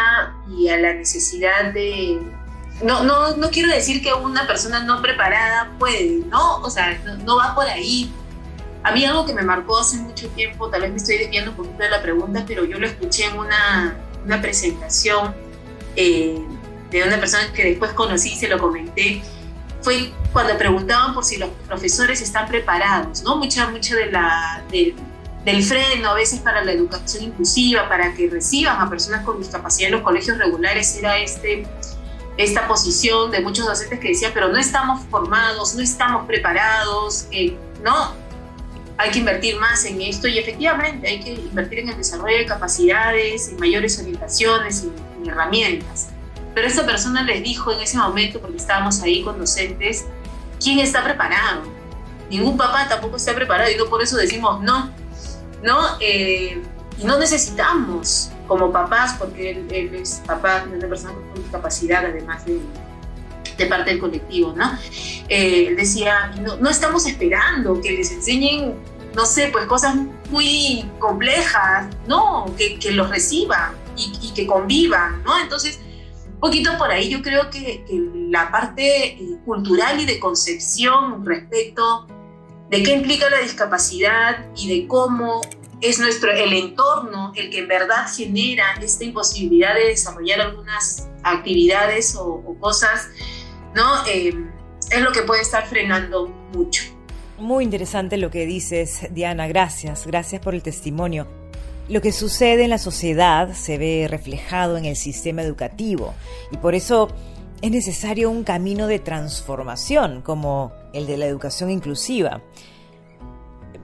y 0.56 0.68
a 0.68 0.78
la 0.78 0.94
necesidad 0.94 1.72
de... 1.72 2.20
No, 2.82 3.04
no, 3.04 3.36
no 3.36 3.50
quiero 3.50 3.70
decir 3.70 4.02
que 4.02 4.12
una 4.12 4.46
persona 4.46 4.80
no 4.80 5.00
preparada 5.00 5.70
puede, 5.78 6.22
¿no? 6.28 6.56
O 6.56 6.70
sea, 6.70 6.98
no, 7.04 7.16
no 7.18 7.36
va 7.36 7.54
por 7.54 7.66
ahí, 7.66 8.12
a 8.84 8.92
mí 8.92 9.02
algo 9.04 9.24
que 9.24 9.32
me 9.32 9.42
marcó 9.42 9.78
hace 9.78 9.96
mucho 9.96 10.28
tiempo, 10.28 10.68
tal 10.68 10.82
vez 10.82 10.90
me 10.90 10.98
estoy 10.98 11.16
desviando 11.16 11.52
un 11.52 11.56
poquito 11.56 11.78
de 11.78 11.88
la 11.88 12.02
pregunta, 12.02 12.44
pero 12.46 12.66
yo 12.66 12.78
lo 12.78 12.86
escuché 12.86 13.24
en 13.24 13.38
una, 13.38 13.96
una 14.24 14.42
presentación 14.42 15.34
eh, 15.96 16.38
de 16.90 17.02
una 17.02 17.18
persona 17.18 17.50
que 17.54 17.64
después 17.64 17.92
conocí 17.92 18.34
y 18.34 18.36
se 18.36 18.46
lo 18.46 18.58
comenté, 18.58 19.22
fue 19.80 20.12
cuando 20.34 20.58
preguntaban 20.58 21.14
por 21.14 21.24
si 21.24 21.38
los 21.38 21.48
profesores 21.66 22.20
están 22.20 22.46
preparados, 22.46 23.22
¿no? 23.22 23.36
Mucha, 23.36 23.70
mucha 23.70 23.96
de 23.96 24.12
la, 24.12 24.62
del 25.44 25.62
freno 25.62 26.10
a 26.10 26.14
veces 26.14 26.40
para 26.40 26.64
la 26.64 26.72
educación 26.72 27.24
inclusiva, 27.24 27.88
para 27.88 28.14
que 28.14 28.28
reciban 28.30 28.80
a 28.80 28.88
personas 28.88 29.24
con 29.24 29.38
discapacidad 29.38 29.88
en 29.88 29.94
los 29.96 30.02
colegios 30.02 30.38
regulares, 30.38 30.96
era 30.96 31.18
este, 31.18 31.66
esta 32.36 32.66
posición 32.66 33.30
de 33.30 33.40
muchos 33.40 33.66
docentes 33.66 34.00
que 34.00 34.08
decían, 34.08 34.32
pero 34.32 34.48
no 34.48 34.58
estamos 34.58 35.04
formados, 35.10 35.74
no 35.74 35.82
estamos 35.82 36.26
preparados, 36.26 37.26
eh, 37.30 37.56
¿no? 37.82 38.24
hay 38.96 39.10
que 39.10 39.18
invertir 39.18 39.56
más 39.58 39.84
en 39.84 40.00
esto 40.00 40.28
y 40.28 40.38
efectivamente 40.38 41.08
hay 41.08 41.20
que 41.20 41.32
invertir 41.32 41.80
en 41.80 41.88
el 41.90 41.96
desarrollo 41.96 42.38
de 42.38 42.46
capacidades, 42.46 43.48
en 43.48 43.58
mayores 43.58 43.98
orientaciones, 43.98 44.84
en, 44.84 45.28
herramientas. 45.28 46.10
Pero 46.54 46.68
esta 46.68 46.84
persona 46.84 47.22
les 47.22 47.42
dijo 47.42 47.72
en 47.72 47.80
ese 47.80 47.96
momento, 47.96 48.38
porque 48.38 48.58
estábamos 48.58 49.00
ahí 49.00 49.22
con 49.22 49.38
docentes, 49.38 50.04
¿quién 50.62 50.78
está 50.78 51.02
preparado? 51.02 51.62
Ningún 52.28 52.58
papá 52.58 52.86
tampoco 52.88 53.16
está 53.16 53.34
preparado 53.34 53.70
y 53.70 53.76
no 53.76 53.86
por 53.86 54.02
eso 54.02 54.18
decimos 54.18 54.60
no, 54.62 54.90
¿no? 55.64 55.96
Eh, 56.00 56.62
y 56.98 57.04
no 57.04 57.18
necesitamos 57.18 58.30
como 58.46 58.70
papás, 58.70 59.16
porque 59.18 59.50
él, 59.50 59.94
es 59.94 60.22
papá 60.26 60.66
de 60.66 60.76
una 60.76 60.86
persona 60.86 61.14
con 61.14 61.42
discapacidad, 61.42 62.04
además 62.04 62.44
de, 62.44 62.60
parte 63.66 63.90
del 63.90 64.00
colectivo, 64.00 64.52
¿no? 64.54 64.78
Eh, 65.28 65.66
él 65.68 65.76
decía, 65.76 66.34
no, 66.60 66.68
estamos 66.68 67.06
esperando 67.06 67.80
que 67.80 67.92
les 67.92 68.12
enseñen, 68.12 68.74
no 69.14 69.24
sé, 69.24 69.48
pues 69.52 69.64
cosas 69.66 69.96
muy 70.30 70.84
complejas, 70.98 71.86
no, 72.06 72.46
que, 72.58 72.78
que 72.78 72.90
los 72.92 73.08
reciban 73.08 73.72
y, 73.96 74.12
y, 74.20 74.34
que 74.34 74.46
convivan, 74.46 75.22
¿no? 75.22 75.40
Entonces, 75.40 75.78
un 76.26 76.40
poquito 76.40 76.76
por 76.76 76.90
ahí 76.90 77.08
yo 77.08 77.22
creo 77.22 77.48
que, 77.48 77.84
que 77.86 78.10
la 78.28 78.50
parte 78.50 79.12
eh, 79.12 79.38
cultural 79.46 80.00
y 80.00 80.04
de 80.04 80.18
concepción 80.18 81.24
respecto 81.24 82.06
de 82.70 82.82
qué 82.82 82.92
implica 82.92 83.28
la 83.30 83.40
discapacidad 83.40 84.46
y 84.56 84.68
de 84.68 84.88
cómo 84.88 85.40
es 85.80 85.98
nuestro, 85.98 86.30
el 86.32 86.52
entorno 86.52 87.32
el 87.36 87.50
que 87.50 87.58
en 87.58 87.68
verdad 87.68 88.06
genera 88.14 88.74
esta 88.80 89.04
imposibilidad 89.04 89.74
de 89.74 89.88
desarrollar 89.88 90.40
algunas 90.40 91.08
actividades 91.22 92.16
o, 92.16 92.56
cosas 92.58 93.08
¿no? 93.74 94.06
Eh, 94.06 94.34
es 94.90 95.00
lo 95.00 95.12
que 95.12 95.22
puede 95.22 95.42
estar 95.42 95.66
frenando 95.66 96.28
mucho. 96.52 96.84
Muy 97.38 97.64
interesante 97.64 98.16
lo 98.16 98.30
que 98.30 98.46
dices, 98.46 99.08
Diana. 99.10 99.48
Gracias, 99.48 100.06
gracias 100.06 100.40
por 100.40 100.54
el 100.54 100.62
testimonio. 100.62 101.26
Lo 101.88 102.00
que 102.00 102.12
sucede 102.12 102.64
en 102.64 102.70
la 102.70 102.78
sociedad 102.78 103.52
se 103.52 103.76
ve 103.76 104.06
reflejado 104.08 104.78
en 104.78 104.86
el 104.86 104.96
sistema 104.96 105.42
educativo 105.42 106.14
y 106.50 106.56
por 106.56 106.74
eso 106.74 107.08
es 107.62 107.70
necesario 107.70 108.30
un 108.30 108.44
camino 108.44 108.86
de 108.86 108.98
transformación 108.98 110.22
como 110.22 110.72
el 110.92 111.06
de 111.06 111.16
la 111.16 111.26
educación 111.26 111.70
inclusiva. 111.70 112.42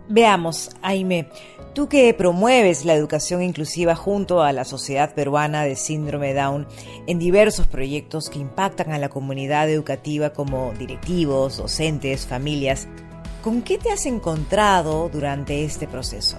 Veamos, 0.08 0.70
Aime, 0.82 1.28
tú 1.72 1.88
que 1.88 2.12
promueves 2.14 2.84
la 2.84 2.94
educación 2.94 3.42
inclusiva 3.42 3.94
junto 3.94 4.42
a 4.42 4.52
la 4.52 4.64
Sociedad 4.64 5.14
Peruana 5.14 5.62
de 5.62 5.76
Síndrome 5.76 6.34
Down 6.34 6.66
en 7.06 7.18
diversos 7.20 7.68
proyectos 7.68 8.28
que 8.28 8.40
impactan 8.40 8.92
a 8.92 8.98
la 8.98 9.08
comunidad 9.08 9.70
educativa 9.70 10.30
como 10.30 10.72
directivos, 10.78 11.58
docentes, 11.58 12.26
familias, 12.26 12.88
¿con 13.42 13.62
qué 13.62 13.78
te 13.78 13.92
has 13.92 14.04
encontrado 14.06 15.08
durante 15.08 15.64
este 15.64 15.86
proceso? 15.86 16.38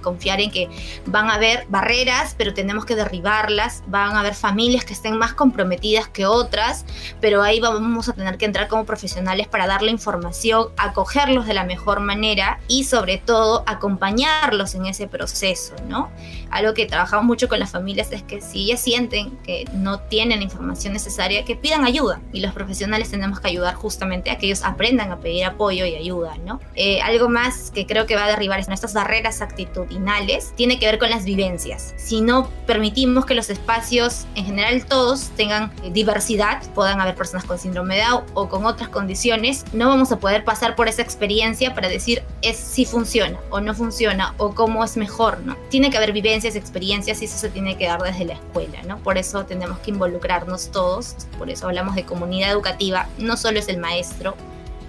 Confiar 0.00 0.40
en 0.40 0.50
que 0.50 0.68
van 1.06 1.30
a 1.30 1.34
haber 1.34 1.66
barreras, 1.68 2.34
pero 2.36 2.54
tenemos 2.54 2.84
que 2.84 2.94
derribarlas, 2.94 3.82
van 3.86 4.16
a 4.16 4.20
haber 4.20 4.34
familias 4.34 4.84
que 4.84 4.92
estén 4.92 5.16
más 5.18 5.34
comprometidas 5.34 6.08
que 6.08 6.26
otras, 6.26 6.84
pero 7.20 7.42
ahí 7.42 7.60
vamos 7.60 8.08
a 8.08 8.12
tener 8.12 8.38
que 8.38 8.44
entrar 8.44 8.68
como 8.68 8.84
profesionales 8.84 9.48
para 9.48 9.66
darle 9.66 9.90
información, 9.90 10.68
acogerlos 10.76 11.46
de 11.46 11.54
la 11.54 11.64
mejor 11.64 12.00
manera 12.00 12.60
y 12.68 12.84
sobre 12.84 13.18
todo 13.18 13.64
acompañarlos 13.66 14.74
en 14.74 14.86
ese 14.86 15.06
proceso, 15.06 15.74
¿no? 15.88 16.10
Algo 16.50 16.74
que 16.74 16.86
trabajamos 16.86 17.26
mucho 17.26 17.48
con 17.48 17.58
las 17.58 17.70
familias 17.70 18.10
es 18.12 18.22
que 18.22 18.40
si 18.40 18.64
ellas 18.64 18.80
sienten 18.80 19.36
que 19.38 19.64
no 19.72 20.00
tienen 20.00 20.38
la 20.38 20.44
información 20.44 20.92
necesaria, 20.92 21.44
que 21.44 21.56
pidan 21.56 21.84
ayuda 21.84 22.20
y 22.32 22.40
los 22.40 22.52
profesionales 22.52 23.10
tenemos 23.10 23.40
que 23.40 23.48
ayudar 23.48 23.74
justamente 23.74 24.30
a 24.30 24.38
que 24.38 24.46
ellos 24.46 24.62
aprendan 24.64 25.12
a 25.12 25.18
pedir 25.18 25.44
apoyo 25.44 25.84
y 25.84 25.94
ayuda, 25.94 26.36
¿no? 26.44 26.60
Eh, 26.74 27.00
algo 27.02 27.28
más 27.28 27.70
que 27.70 27.86
creo 27.86 28.06
que 28.06 28.16
va 28.16 28.24
a 28.24 28.28
derribar 28.28 28.62
son 28.64 28.74
estas 28.74 28.94
barreras 28.94 29.40
actitudes 29.42 29.87
actitudinales, 29.88 30.52
tiene 30.56 30.78
que 30.78 30.86
ver 30.86 30.98
con 30.98 31.10
las 31.10 31.24
vivencias. 31.24 31.94
Si 31.96 32.20
no 32.20 32.48
permitimos 32.66 33.24
que 33.26 33.34
los 33.34 33.50
espacios, 33.50 34.26
en 34.34 34.44
general 34.44 34.84
todos, 34.84 35.30
tengan 35.36 35.72
eh, 35.82 35.90
diversidad, 35.90 36.62
puedan 36.74 37.00
haber 37.00 37.14
personas 37.14 37.44
con 37.44 37.58
síndrome 37.58 37.96
de 37.96 38.02
Down 38.02 38.24
o 38.34 38.48
con 38.48 38.66
otras 38.66 38.88
condiciones, 38.88 39.64
no 39.72 39.88
vamos 39.88 40.12
a 40.12 40.18
poder 40.18 40.44
pasar 40.44 40.76
por 40.76 40.88
esa 40.88 41.02
experiencia 41.02 41.74
para 41.74 41.88
decir 41.88 42.22
es 42.42 42.56
si 42.56 42.84
funciona 42.84 43.38
o 43.50 43.60
no 43.60 43.74
funciona 43.74 44.34
o 44.38 44.54
cómo 44.54 44.84
es 44.84 44.96
mejor, 44.96 45.40
¿no? 45.40 45.56
Tiene 45.70 45.90
que 45.90 45.96
haber 45.96 46.12
vivencias, 46.12 46.56
experiencias 46.56 47.22
y 47.22 47.24
eso 47.24 47.38
se 47.38 47.48
tiene 47.48 47.76
que 47.76 47.86
dar 47.86 48.02
desde 48.02 48.24
la 48.24 48.34
escuela, 48.34 48.82
¿no? 48.86 48.98
Por 48.98 49.18
eso 49.18 49.44
tenemos 49.44 49.78
que 49.78 49.90
involucrarnos 49.90 50.70
todos, 50.70 51.16
por 51.38 51.50
eso 51.50 51.66
hablamos 51.66 51.94
de 51.94 52.04
comunidad 52.04 52.50
educativa, 52.50 53.08
no 53.18 53.36
solo 53.36 53.58
es 53.58 53.68
el 53.68 53.78
maestro, 53.78 54.34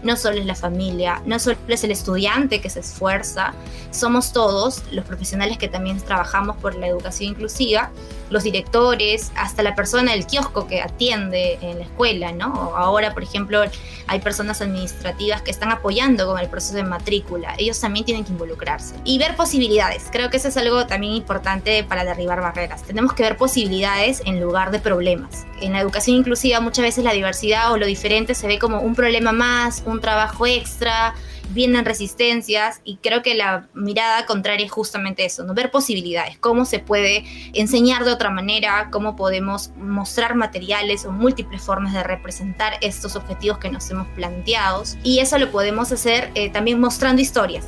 no 0.04 0.16
solo 0.16 0.38
es 0.38 0.46
la 0.46 0.56
familia, 0.56 1.22
no 1.26 1.40
solo 1.40 1.58
es 1.68 1.84
el 1.84 1.92
estudiante 1.92 2.62
que 2.62 2.70
se 2.70 2.80
esfuerza, 2.80 3.54
somos 3.92 4.34
todos 4.34 4.84
los 4.92 5.06
profesionales 5.06 5.58
que 5.58 5.68
también 5.68 5.98
trabajamos 6.00 6.58
por 6.58 6.76
la 6.76 6.88
educación 6.88 7.32
inclusiva, 7.32 7.92
los 8.30 8.44
directores, 8.44 9.32
hasta 9.36 9.64
la 9.64 9.76
persona 9.76 10.12
del 10.12 10.26
kiosco 10.26 10.68
que 10.68 10.82
atiende 10.82 11.58
en 11.62 11.80
la 11.80 11.86
escuela, 11.86 12.32
¿no? 12.32 12.74
Ahora, 12.76 13.14
por 13.14 13.24
ejemplo, 13.24 13.62
hay 14.08 14.20
personas 14.20 14.62
administrativas 14.62 15.42
que 15.42 15.52
están 15.52 15.72
apoyando 15.72 16.28
con 16.28 16.40
el 16.40 16.50
proceso 16.50 16.76
de 16.76 16.84
matrícula, 16.84 17.56
ellos 17.58 17.80
también 17.80 18.06
tienen 18.06 18.24
que 18.24 18.32
involucrarse 18.32 18.96
y 19.04 19.18
ver 19.18 19.36
posibilidades. 19.36 20.10
Creo 20.12 20.30
que 20.30 20.38
eso 20.38 20.48
es 20.48 20.58
algo 20.58 20.86
también 20.88 21.14
importante 21.14 21.84
para 21.84 22.04
derribar 22.04 22.42
barreras. 22.42 22.84
Tenemos 22.84 23.14
que 23.14 23.24
ver 23.24 23.38
posibilidades 23.38 24.22
en 24.26 24.40
lugar 24.40 24.72
de 24.72 24.80
problemas. 24.80 25.46
En 25.62 25.74
la 25.74 25.80
educación 25.80 26.18
inclusiva 26.18 26.60
muchas 26.60 26.84
veces 26.84 27.04
la 27.04 27.14
diversidad 27.14 27.72
o 27.72 27.78
lo 27.78 27.86
diferente 27.86 28.36
se 28.36 28.48
ve 28.48 28.60
como 28.60 28.82
un 28.82 28.96
problema 28.96 29.32
más, 29.32 29.84
un 29.86 30.02
trabajo 30.02 30.46
extra, 30.46 31.14
vienen 31.50 31.86
resistencias 31.86 32.82
y 32.84 32.98
creo 32.98 33.22
que 33.22 33.36
la 33.36 33.68
mirada 33.74 34.26
contraria 34.26 34.66
es 34.66 34.72
justamente 34.72 35.26
eso, 35.26 35.44
¿no? 35.44 35.54
ver 35.54 35.72
posibilidades, 35.72 36.38
cómo 36.38 36.66
se 36.66 36.80
puede 36.80 37.24
enseñar 37.54 38.06
de 38.06 38.12
otra 38.12 38.30
manera, 38.30 38.90
cómo 38.92 39.16
podemos 39.16 39.72
mostrar 39.78 40.36
materiales 40.36 41.06
o 41.06 41.12
múltiples 41.12 41.62
formas 41.62 41.94
de 41.94 42.04
representar 42.04 42.74
estos 42.82 43.16
objetivos 43.16 43.58
que 43.58 43.70
nos 43.70 43.90
hemos 43.90 44.08
planteado 44.10 44.70
y 45.04 45.20
eso 45.20 45.38
lo 45.38 45.52
podemos 45.52 45.92
hacer 45.92 46.32
eh, 46.36 46.50
también 46.50 46.80
mostrando 46.80 47.22
historias. 47.22 47.66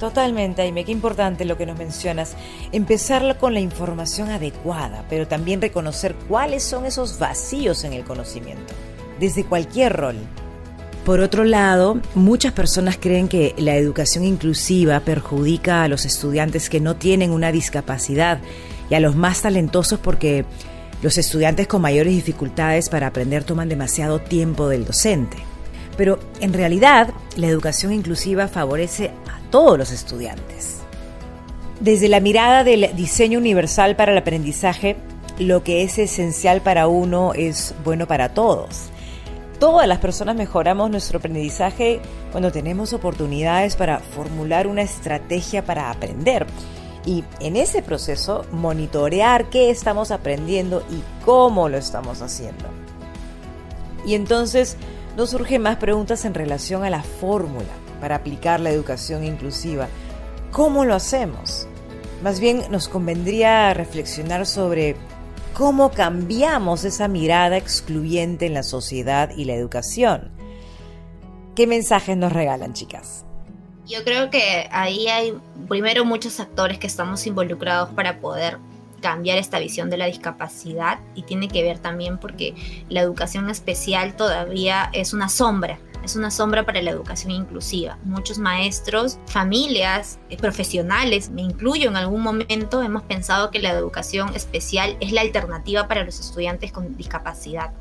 Totalmente, 0.00 0.62
Aime, 0.62 0.84
qué 0.84 0.92
importante 0.92 1.44
lo 1.44 1.58
que 1.58 1.66
nos 1.66 1.76
mencionas. 1.76 2.34
Empezar 2.72 3.36
con 3.36 3.52
la 3.52 3.60
información 3.60 4.30
adecuada, 4.30 5.04
pero 5.10 5.28
también 5.28 5.60
reconocer 5.60 6.14
cuáles 6.26 6.62
son 6.62 6.86
esos 6.86 7.18
vacíos 7.18 7.84
en 7.84 7.92
el 7.92 8.04
conocimiento, 8.04 8.72
desde 9.18 9.44
cualquier 9.44 9.92
rol. 9.94 10.16
Por 11.10 11.18
otro 11.18 11.42
lado, 11.42 12.00
muchas 12.14 12.52
personas 12.52 12.96
creen 12.96 13.26
que 13.26 13.52
la 13.58 13.74
educación 13.74 14.24
inclusiva 14.24 15.00
perjudica 15.00 15.82
a 15.82 15.88
los 15.88 16.04
estudiantes 16.04 16.70
que 16.70 16.78
no 16.78 16.94
tienen 16.94 17.32
una 17.32 17.50
discapacidad 17.50 18.38
y 18.88 18.94
a 18.94 19.00
los 19.00 19.16
más 19.16 19.42
talentosos 19.42 19.98
porque 19.98 20.44
los 21.02 21.18
estudiantes 21.18 21.66
con 21.66 21.82
mayores 21.82 22.14
dificultades 22.14 22.88
para 22.88 23.08
aprender 23.08 23.42
toman 23.42 23.68
demasiado 23.68 24.20
tiempo 24.20 24.68
del 24.68 24.84
docente. 24.84 25.38
Pero 25.96 26.20
en 26.38 26.52
realidad, 26.52 27.12
la 27.34 27.48
educación 27.48 27.92
inclusiva 27.92 28.46
favorece 28.46 29.10
a 29.26 29.50
todos 29.50 29.76
los 29.76 29.90
estudiantes. 29.90 30.76
Desde 31.80 32.08
la 32.08 32.20
mirada 32.20 32.62
del 32.62 32.88
diseño 32.94 33.40
universal 33.40 33.96
para 33.96 34.12
el 34.12 34.18
aprendizaje, 34.18 34.94
lo 35.40 35.64
que 35.64 35.82
es 35.82 35.98
esencial 35.98 36.60
para 36.60 36.86
uno 36.86 37.32
es 37.34 37.74
bueno 37.82 38.06
para 38.06 38.28
todos 38.28 38.92
todas 39.60 39.86
las 39.86 39.98
personas 39.98 40.34
mejoramos 40.34 40.90
nuestro 40.90 41.18
aprendizaje 41.18 42.00
cuando 42.32 42.50
tenemos 42.50 42.92
oportunidades 42.94 43.76
para 43.76 44.00
formular 44.00 44.66
una 44.66 44.82
estrategia 44.82 45.64
para 45.64 45.90
aprender. 45.90 46.46
Y 47.06 47.24
en 47.40 47.56
ese 47.56 47.82
proceso 47.82 48.44
monitorear 48.50 49.50
qué 49.50 49.70
estamos 49.70 50.10
aprendiendo 50.10 50.82
y 50.90 51.02
cómo 51.24 51.68
lo 51.68 51.76
estamos 51.76 52.22
haciendo. 52.22 52.64
Y 54.04 54.14
entonces 54.14 54.76
nos 55.16 55.30
surgen 55.30 55.62
más 55.62 55.76
preguntas 55.76 56.24
en 56.24 56.34
relación 56.34 56.82
a 56.82 56.90
la 56.90 57.02
fórmula 57.02 57.68
para 58.00 58.16
aplicar 58.16 58.60
la 58.60 58.70
educación 58.70 59.24
inclusiva. 59.24 59.88
¿Cómo 60.52 60.84
lo 60.84 60.94
hacemos? 60.94 61.68
Más 62.22 62.40
bien 62.40 62.62
nos 62.70 62.88
convendría 62.88 63.72
reflexionar 63.74 64.46
sobre 64.46 64.96
cómo 65.54 65.90
cambiamos 65.90 66.84
esa 66.84 67.08
mirada 67.08 67.56
excluyente 67.56 68.46
en 68.46 68.54
la 68.54 68.62
sociedad 68.62 69.30
y 69.36 69.44
la 69.44 69.54
educación. 69.54 70.30
¿Qué 71.54 71.66
mensajes 71.66 72.16
nos 72.16 72.32
regalan, 72.32 72.72
chicas? 72.72 73.24
Yo 73.86 74.04
creo 74.04 74.30
que 74.30 74.68
ahí 74.70 75.08
hay 75.08 75.34
primero 75.68 76.04
muchos 76.04 76.38
actores 76.38 76.78
que 76.78 76.86
estamos 76.86 77.26
involucrados 77.26 77.90
para 77.90 78.20
poder 78.20 78.58
cambiar 79.00 79.38
esta 79.38 79.58
visión 79.58 79.90
de 79.90 79.96
la 79.96 80.06
discapacidad 80.06 81.00
y 81.14 81.22
tiene 81.22 81.48
que 81.48 81.62
ver 81.62 81.78
también 81.78 82.18
porque 82.18 82.54
la 82.88 83.00
educación 83.00 83.50
especial 83.50 84.14
todavía 84.14 84.90
es 84.92 85.12
una 85.12 85.28
sombra 85.28 85.78
es 86.04 86.16
una 86.16 86.30
sombra 86.30 86.64
para 86.64 86.82
la 86.82 86.90
educación 86.90 87.32
inclusiva. 87.32 87.98
Muchos 88.04 88.38
maestros, 88.38 89.18
familias, 89.26 90.18
eh, 90.28 90.36
profesionales, 90.36 91.30
me 91.30 91.42
incluyo 91.42 91.88
en 91.88 91.96
algún 91.96 92.22
momento, 92.22 92.82
hemos 92.82 93.02
pensado 93.02 93.50
que 93.50 93.58
la 93.58 93.70
educación 93.70 94.34
especial 94.34 94.96
es 95.00 95.12
la 95.12 95.20
alternativa 95.20 95.88
para 95.88 96.04
los 96.04 96.20
estudiantes 96.20 96.72
con 96.72 96.96
discapacidad 96.96 97.72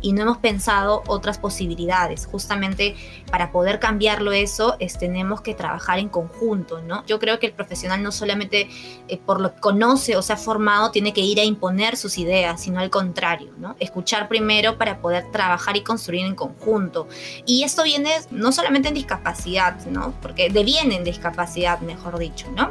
y 0.00 0.12
no 0.12 0.22
hemos 0.22 0.38
pensado 0.38 1.02
otras 1.06 1.38
posibilidades. 1.38 2.26
Justamente 2.26 2.96
para 3.30 3.50
poder 3.52 3.78
cambiarlo 3.78 4.32
eso, 4.32 4.76
es, 4.78 4.98
tenemos 4.98 5.40
que 5.40 5.54
trabajar 5.54 5.98
en 5.98 6.08
conjunto, 6.08 6.82
¿no? 6.82 7.04
Yo 7.06 7.18
creo 7.18 7.38
que 7.38 7.46
el 7.46 7.52
profesional 7.52 8.02
no 8.02 8.12
solamente 8.12 8.68
eh, 9.08 9.18
por 9.24 9.40
lo 9.40 9.54
que 9.54 9.60
conoce 9.60 10.16
o 10.16 10.22
se 10.22 10.32
ha 10.32 10.36
formado 10.36 10.90
tiene 10.90 11.12
que 11.12 11.20
ir 11.20 11.40
a 11.40 11.44
imponer 11.44 11.96
sus 11.96 12.18
ideas, 12.18 12.62
sino 12.62 12.80
al 12.80 12.90
contrario, 12.90 13.52
¿no? 13.58 13.76
Escuchar 13.78 14.28
primero 14.28 14.78
para 14.78 15.00
poder 15.00 15.30
trabajar 15.30 15.76
y 15.76 15.82
construir 15.82 16.24
en 16.24 16.34
conjunto. 16.34 17.08
Y 17.46 17.64
esto 17.64 17.82
viene 17.82 18.10
no 18.30 18.52
solamente 18.52 18.88
en 18.88 18.94
discapacidad, 18.94 19.84
¿no? 19.86 20.14
Porque 20.22 20.50
deviene 20.50 20.96
en 20.96 21.04
discapacidad, 21.04 21.80
mejor 21.80 22.18
dicho, 22.18 22.46
¿no? 22.54 22.70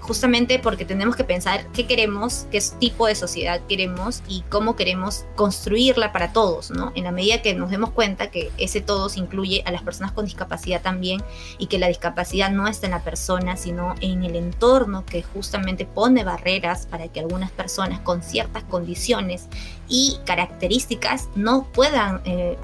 Justamente 0.00 0.58
porque 0.58 0.84
tenemos 0.84 1.16
que 1.16 1.24
pensar 1.24 1.66
qué 1.72 1.86
queremos, 1.86 2.46
qué 2.50 2.62
tipo 2.78 3.06
de 3.06 3.14
sociedad 3.14 3.60
queremos 3.68 4.22
y 4.28 4.42
cómo 4.48 4.76
queremos 4.76 5.24
construirla 5.36 6.12
para 6.12 6.32
todos, 6.32 6.70
¿no? 6.70 6.92
En 6.94 7.04
la 7.04 7.12
medida 7.12 7.42
que 7.42 7.54
nos 7.54 7.70
demos 7.70 7.90
cuenta 7.90 8.30
que 8.30 8.50
ese 8.58 8.80
todos 8.80 9.16
incluye 9.16 9.62
a 9.66 9.70
las 9.70 9.82
personas 9.82 10.12
con 10.12 10.24
discapacidad 10.24 10.82
también 10.82 11.22
y 11.58 11.66
que 11.66 11.78
la 11.78 11.88
discapacidad 11.88 12.50
no 12.50 12.66
está 12.66 12.86
en 12.86 12.92
la 12.92 13.04
persona, 13.04 13.56
sino 13.56 13.94
en 14.00 14.22
el 14.24 14.36
entorno 14.36 15.04
que 15.04 15.22
justamente 15.22 15.84
pone 15.84 16.24
barreras 16.24 16.86
para 16.86 17.08
que 17.08 17.20
algunas 17.20 17.50
personas 17.50 18.00
con 18.00 18.22
ciertas 18.22 18.64
condiciones 18.64 19.48
y 19.88 20.18
características 20.24 21.28
no 21.34 21.64
puedan 21.72 22.20
eh, 22.24 22.56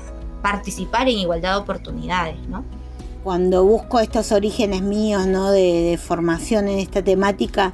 participar 0.42 1.08
en 1.08 1.18
igualdad 1.18 1.52
de 1.52 1.56
oportunidades, 1.56 2.38
¿no? 2.48 2.64
Cuando 3.24 3.64
busco 3.64 4.00
estos 4.00 4.30
orígenes 4.32 4.82
míos 4.82 5.26
¿no? 5.26 5.50
de, 5.50 5.98
formación 6.00 6.68
en 6.68 6.78
esta 6.78 7.02
temática, 7.02 7.72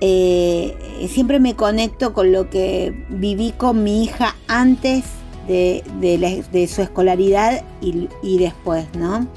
eh, 0.00 0.76
siempre 1.08 1.38
me 1.38 1.54
conecto 1.54 2.12
con 2.12 2.32
lo 2.32 2.50
que 2.50 3.06
viví 3.08 3.52
con 3.52 3.84
mi 3.84 4.02
hija 4.02 4.34
antes 4.48 5.04
de, 5.46 6.66
su 6.68 6.82
escolaridad 6.82 7.62
y, 7.80 8.38
después, 8.38 8.86
¿no? 8.98 9.28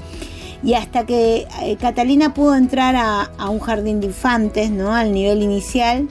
Y 0.64 0.74
hasta 0.74 1.06
que 1.06 1.46
eh, 1.62 1.76
Catalina 1.76 2.34
pudo 2.34 2.56
entrar 2.56 2.96
a, 2.96 3.48
un 3.48 3.60
jardín 3.60 4.00
de 4.00 4.06
infantes, 4.06 4.70
¿no? 4.70 4.94
Al 4.94 5.12
nivel 5.12 5.42
inicial, 5.42 6.08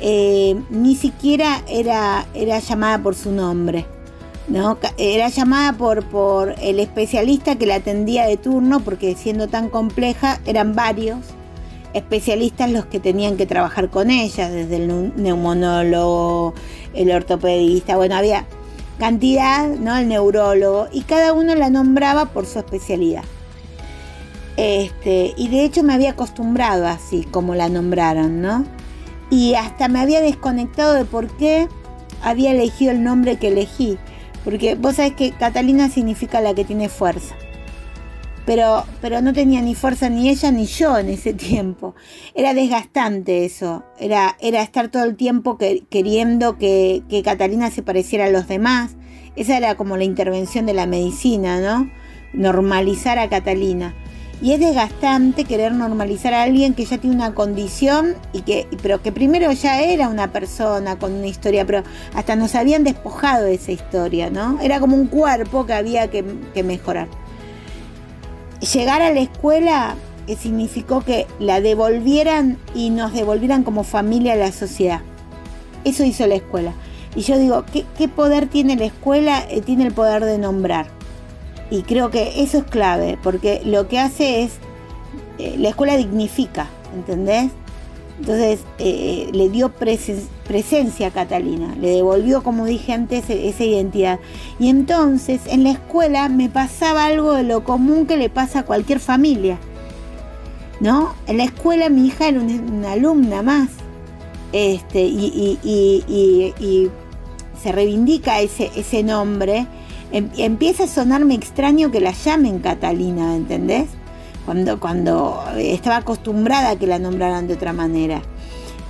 eh, 0.00 0.58
ni 0.70 0.94
siquiera 0.94 1.62
era, 1.68 2.26
era 2.32 2.60
llamada 2.60 3.02
por 3.02 3.14
su 3.14 3.30
nombre. 3.30 3.84
¿No? 4.48 4.78
Era 4.96 5.28
llamada 5.28 5.72
por, 5.74 6.04
por 6.06 6.54
el 6.60 6.80
especialista 6.80 7.56
que 7.56 7.66
la 7.66 7.76
atendía 7.76 8.26
de 8.26 8.36
turno, 8.36 8.80
porque 8.80 9.14
siendo 9.14 9.48
tan 9.48 9.68
compleja, 9.68 10.40
eran 10.46 10.74
varios 10.74 11.18
especialistas 11.94 12.70
los 12.70 12.86
que 12.86 13.00
tenían 13.00 13.36
que 13.36 13.46
trabajar 13.46 13.90
con 13.90 14.10
ella, 14.10 14.50
desde 14.50 14.76
el 14.76 15.12
neumonólogo, 15.16 16.54
el 16.94 17.10
ortopedista, 17.10 17.96
bueno, 17.96 18.14
había 18.14 18.46
cantidad, 18.98 19.68
¿no? 19.68 19.96
El 19.96 20.08
neurólogo, 20.08 20.88
y 20.92 21.02
cada 21.02 21.32
uno 21.32 21.54
la 21.54 21.70
nombraba 21.70 22.26
por 22.26 22.46
su 22.46 22.58
especialidad. 22.58 23.24
Este, 24.56 25.34
y 25.36 25.48
de 25.48 25.64
hecho 25.64 25.84
me 25.84 25.94
había 25.94 26.10
acostumbrado 26.10 26.86
así 26.88 27.24
como 27.30 27.54
la 27.54 27.68
nombraron, 27.68 28.42
¿no? 28.42 28.64
Y 29.30 29.54
hasta 29.54 29.86
me 29.88 30.00
había 30.00 30.20
desconectado 30.20 30.94
de 30.94 31.04
por 31.04 31.28
qué 31.36 31.68
había 32.22 32.50
elegido 32.50 32.90
el 32.90 33.04
nombre 33.04 33.36
que 33.36 33.48
elegí. 33.48 33.98
Porque 34.44 34.74
vos 34.74 34.96
sabés 34.96 35.14
que 35.14 35.32
Catalina 35.32 35.88
significa 35.88 36.40
la 36.40 36.54
que 36.54 36.64
tiene 36.64 36.88
fuerza. 36.88 37.34
Pero, 38.46 38.86
pero 39.02 39.20
no 39.20 39.34
tenía 39.34 39.60
ni 39.60 39.74
fuerza 39.74 40.08
ni 40.08 40.30
ella 40.30 40.50
ni 40.50 40.64
yo 40.64 40.96
en 40.96 41.10
ese 41.10 41.34
tiempo. 41.34 41.94
Era 42.34 42.54
desgastante 42.54 43.44
eso. 43.44 43.84
Era, 44.00 44.36
era 44.40 44.62
estar 44.62 44.88
todo 44.88 45.04
el 45.04 45.16
tiempo 45.16 45.58
queriendo 45.58 46.56
que, 46.56 47.02
que 47.10 47.22
Catalina 47.22 47.70
se 47.70 47.82
pareciera 47.82 48.24
a 48.24 48.30
los 48.30 48.48
demás. 48.48 48.96
Esa 49.36 49.56
era 49.56 49.76
como 49.76 49.98
la 49.98 50.04
intervención 50.04 50.64
de 50.64 50.72
la 50.72 50.86
medicina, 50.86 51.60
¿no? 51.60 51.90
Normalizar 52.32 53.18
a 53.18 53.28
Catalina. 53.28 53.94
Y 54.40 54.52
es 54.52 54.60
desgastante 54.60 55.44
querer 55.44 55.72
normalizar 55.72 56.32
a 56.32 56.42
alguien 56.42 56.74
que 56.74 56.84
ya 56.84 56.98
tiene 56.98 57.16
una 57.16 57.34
condición 57.34 58.14
y 58.32 58.42
que, 58.42 58.68
pero 58.82 59.02
que 59.02 59.10
primero 59.10 59.50
ya 59.50 59.80
era 59.80 60.08
una 60.08 60.30
persona 60.30 60.96
con 60.96 61.12
una 61.12 61.26
historia, 61.26 61.66
pero 61.66 61.82
hasta 62.14 62.36
nos 62.36 62.54
habían 62.54 62.84
despojado 62.84 63.46
de 63.46 63.54
esa 63.54 63.72
historia, 63.72 64.30
¿no? 64.30 64.60
Era 64.60 64.78
como 64.78 64.96
un 64.96 65.08
cuerpo 65.08 65.66
que 65.66 65.72
había 65.72 66.08
que, 66.08 66.22
mejorar. 66.62 67.08
Llegar 68.72 69.02
a 69.02 69.12
la 69.12 69.20
escuela 69.20 69.96
eh, 70.28 70.36
significó 70.36 71.00
que 71.00 71.26
la 71.40 71.60
devolvieran 71.60 72.58
y 72.74 72.90
nos 72.90 73.12
devolvieran 73.14 73.64
como 73.64 73.82
familia 73.82 74.34
a 74.34 74.36
la 74.36 74.52
sociedad. 74.52 75.00
Eso 75.84 76.04
hizo 76.04 76.26
la 76.28 76.36
escuela. 76.36 76.74
Y 77.16 77.22
yo 77.22 77.38
digo, 77.38 77.64
¿qué, 77.72 78.08
poder 78.08 78.46
tiene 78.46 78.76
la 78.76 78.84
escuela? 78.84 79.44
Eh, 79.48 79.62
tiene 79.62 79.86
el 79.86 79.92
poder 79.92 80.24
de 80.24 80.38
nombrar. 80.38 80.97
Y 81.70 81.82
creo 81.82 82.10
que 82.10 82.42
eso 82.42 82.58
es 82.58 82.64
clave, 82.64 83.18
porque 83.22 83.60
lo 83.64 83.88
que 83.88 83.98
hace 83.98 84.42
es, 84.42 84.52
eh, 85.38 85.56
la 85.58 85.70
escuela 85.70 85.96
dignifica, 85.96 86.68
¿entendés? 86.94 87.50
Entonces 88.20 88.60
le 88.78 89.48
dio 89.48 89.70
presencia 89.70 91.06
a 91.06 91.10
Catalina, 91.10 91.76
le 91.80 91.90
devolvió, 91.90 92.42
como 92.42 92.66
dije 92.66 92.92
antes, 92.92 93.30
e-, 93.30 93.48
esa 93.48 93.62
identidad. 93.62 94.18
Y 94.58 94.70
entonces 94.70 95.42
en 95.46 95.62
la 95.62 95.70
escuela 95.70 96.28
me 96.28 96.48
pasaba 96.48 97.04
algo 97.04 97.34
de 97.34 97.44
lo 97.44 97.62
común 97.62 98.06
que 98.06 98.16
le 98.16 98.28
pasa 98.28 98.60
a 98.60 98.64
cualquier 98.64 98.98
familia. 98.98 99.58
¿no? 100.80 101.14
En 101.26 101.38
la 101.38 101.44
escuela 101.44 101.88
mi 101.88 102.06
hija 102.06 102.28
era 102.28 102.40
una, 102.40 102.92
alumna 102.92 103.42
más. 103.42 103.68
Este, 104.52 105.00
y, 105.00 106.90
se 107.62 107.72
reivindica 107.72 108.40
ese, 108.40 108.70
ese 108.76 109.02
nombre. 109.02 109.66
Em, 110.10 110.30
empieza 110.38 110.84
a 110.84 110.86
sonarme 110.86 111.34
extraño 111.34 111.90
que 111.90 112.00
la 112.00 112.12
llamen 112.12 112.60
Catalina, 112.60 113.36
¿entendés? 113.36 113.88
Cuando, 114.46 114.80
cuando 114.80 115.42
estaba 115.58 115.98
acostumbrada 115.98 116.70
a 116.70 116.76
que 116.76 116.86
la 116.86 116.98
nombraran 116.98 117.46
de 117.46 117.54
otra 117.54 117.72
manera. 117.72 118.22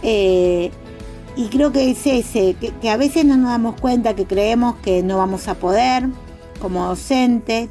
Eh, 0.02 0.70
y 1.36 1.46
creo 1.48 1.72
que 1.72 1.90
es 1.90 2.06
ese, 2.06 2.54
que, 2.54 2.90
a 2.90 2.96
veces 2.96 3.24
no 3.24 3.36
nos 3.36 3.50
damos 3.50 3.80
cuenta, 3.80 4.14
que 4.14 4.26
creemos 4.26 4.76
que 4.76 5.02
no 5.02 5.18
vamos 5.18 5.48
a 5.48 5.54
poder 5.54 6.08
como 6.60 6.86
docentes, 6.86 7.68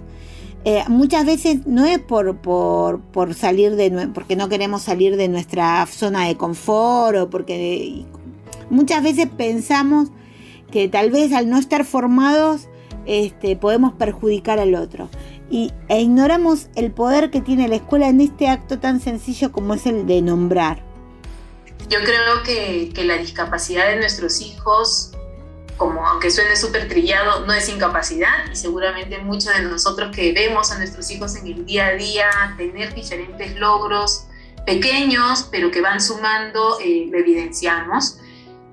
eh, 0.65 0.83
muchas 0.87 1.25
veces 1.25 1.65
no 1.65 1.85
es 1.85 1.99
por, 1.99 2.37
por, 2.37 3.33
salir 3.33 3.75
de 3.75 4.09
porque 4.13 4.35
no 4.35 4.49
queremos 4.49 4.81
salir 4.81 5.15
de 5.15 5.29
nuestra 5.29 5.85
zona 5.85 6.25
de 6.25 6.35
confort 6.35 7.17
o 7.17 7.29
porque 7.29 8.05
muchas 8.69 9.03
veces 9.03 9.27
pensamos 9.37 10.09
que 10.71 10.89
tal 10.89 11.11
vez 11.11 11.31
al 11.31 11.49
no 11.49 11.57
estar 11.57 11.85
formados 11.85 12.67
este, 13.07 13.55
podemos 13.55 13.93
perjudicar 13.93 14.59
al 14.59 14.75
otro 14.75 15.09
y, 15.49 15.71
e 15.87 16.01
ignoramos 16.01 16.67
el 16.75 16.91
poder 16.91 17.31
que 17.31 17.41
tiene 17.41 17.67
la 17.67 17.77
escuela 17.77 18.09
en 18.09 18.21
este 18.21 18.49
acto 18.49 18.79
tan 18.79 18.99
sencillo 18.99 19.51
como 19.51 19.73
es 19.73 19.85
el 19.85 20.05
de 20.05 20.21
nombrar. 20.21 20.83
Yo 21.89 21.99
creo 21.99 22.43
que, 22.43 22.91
que 22.93 23.03
la 23.03 23.17
discapacidad 23.17 23.87
de 23.87 23.95
nuestros 23.97 24.41
hijos 24.41 25.11
como 25.77 26.05
aunque 26.05 26.31
suene 26.31 26.55
súper 26.55 26.87
trillado, 26.87 27.45
no 27.45 27.53
es 27.53 27.69
incapacidad 27.69 28.51
y 28.51 28.55
seguramente 28.55 29.19
muchos 29.19 29.55
de 29.55 29.61
nosotros 29.61 30.13
que 30.13 30.33
vemos 30.33 30.71
a 30.71 30.77
nuestros 30.79 31.09
hijos 31.11 31.35
en 31.35 31.45
el 31.45 31.65
día 31.65 31.87
a 31.87 31.93
día 31.93 32.25
tener 32.57 32.93
diferentes 32.95 33.55
logros 33.57 34.25
pequeños, 34.65 35.47
pero 35.51 35.71
que 35.71 35.81
van 35.81 36.01
sumando, 36.01 36.79
eh, 36.83 37.07
lo 37.09 37.17
evidenciamos. 37.19 38.17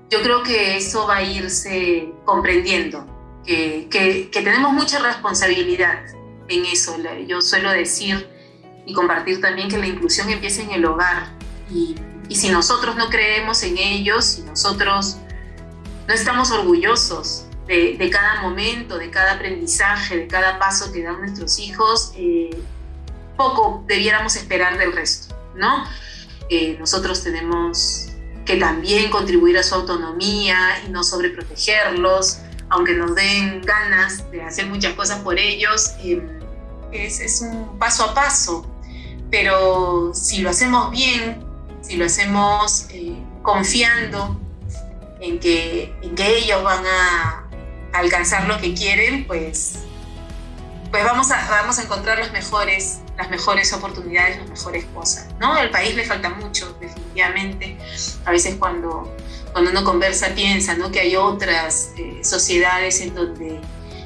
Yo 0.09 0.21
creo 0.21 0.43
que 0.43 0.77
eso 0.77 1.07
va 1.07 1.17
a 1.17 1.23
irse 1.23 2.11
comprendiendo, 2.25 3.05
que, 3.45 3.87
que, 3.89 4.41
tenemos 4.41 4.73
mucha 4.73 4.99
responsabilidad 4.99 6.05
en 6.47 6.65
eso. 6.65 6.95
Yo 7.27 7.41
suelo 7.41 7.71
decir 7.71 8.27
y 8.85 8.93
compartir 8.93 9.41
también 9.41 9.69
que 9.69 9.77
la 9.77 9.87
inclusión 9.87 10.29
empieza 10.29 10.61
en 10.61 10.71
el 10.71 10.85
hogar 10.85 11.31
y, 11.71 11.95
y 12.29 12.35
si 12.35 12.49
nosotros 12.49 12.95
no 12.95 13.09
creemos 13.09 13.63
en 13.63 13.77
ellos, 13.77 14.25
si 14.25 14.41
nosotros 14.43 15.17
no 16.07 16.13
estamos 16.13 16.51
orgullosos 16.51 17.45
de, 17.67 18.09
cada 18.11 18.41
momento, 18.41 18.97
de 18.97 19.09
cada 19.09 19.33
aprendizaje, 19.33 20.17
de 20.17 20.27
cada 20.27 20.59
paso 20.59 20.91
que 20.91 21.03
dan 21.03 21.19
nuestros 21.19 21.59
hijos, 21.59 22.13
eh, 22.15 22.55
poco 23.35 23.83
debiéramos 23.87 24.35
esperar 24.35 24.77
del 24.77 24.91
resto, 24.93 25.35
¿no? 25.55 25.85
Eh, 26.49 26.77
nosotros 26.79 27.23
tenemos 27.23 28.07
que 28.45 28.57
también 28.57 29.09
contribuir 29.09 29.57
a 29.57 29.63
su 29.63 29.73
autonomía 29.73 30.83
y 30.85 30.91
no 30.91 31.03
sobreprotegerlos, 31.03 32.37
aunque 32.75 32.93
nos 32.93 33.15
den 33.15 33.61
ganas 33.61 34.29
de 34.31 34.41
hacer 34.43 34.67
muchas 34.67 34.93
cosas 34.93 35.19
por 35.19 35.39
ellos, 35.39 35.93
eh, 36.03 36.21
es, 36.91 37.21
es 37.21 37.41
un 37.41 37.79
paso 37.79 38.03
a 38.03 38.13
paso, 38.13 38.69
pero 39.31 40.11
si 40.13 40.41
lo 40.41 40.49
hacemos 40.49 40.91
bien, 40.91 41.41
si 41.81 41.95
lo 41.95 42.05
hacemos 42.05 42.87
confiando 43.41 44.37
en 45.21 45.39
que, 45.39 45.95
que 46.17 46.37
ellos 46.37 46.61
van 46.63 46.85
a 46.85 47.47
alcanzar 47.93 48.45
lo 48.45 48.59
que 48.59 48.73
quieren, 48.73 49.25
pues, 49.25 49.79
pues 50.91 51.03
vamos, 51.05 51.31
a, 51.31 51.49
vamos 51.49 51.79
a 51.79 51.83
encontrar 51.83 52.19
los 52.19 52.33
mejores, 52.33 52.99
las 53.17 53.29
mejores 53.29 53.71
oportunidades, 53.71 54.37
las 54.39 54.49
mejores 54.49 54.83
cosas. 54.93 55.27
¿no? 55.39 55.53
Al 55.53 55.69
país 55.69 55.95
le 55.95 56.03
falta 56.03 56.29
mucho, 56.29 56.75
definitivamente. 56.81 57.77
A 58.25 58.31
veces 58.31 58.55
cuando, 58.55 59.15
cuando 59.55 59.71
uno 59.71 59.85
conversa 59.85 60.35
piensa 60.35 60.75
¿no? 60.75 60.91
que 60.91 60.99
hay 60.99 61.15
otras 61.15 61.93
eh, 61.95 62.19
sociedades 62.23 62.99
en 62.99 63.15
donde 63.15 63.61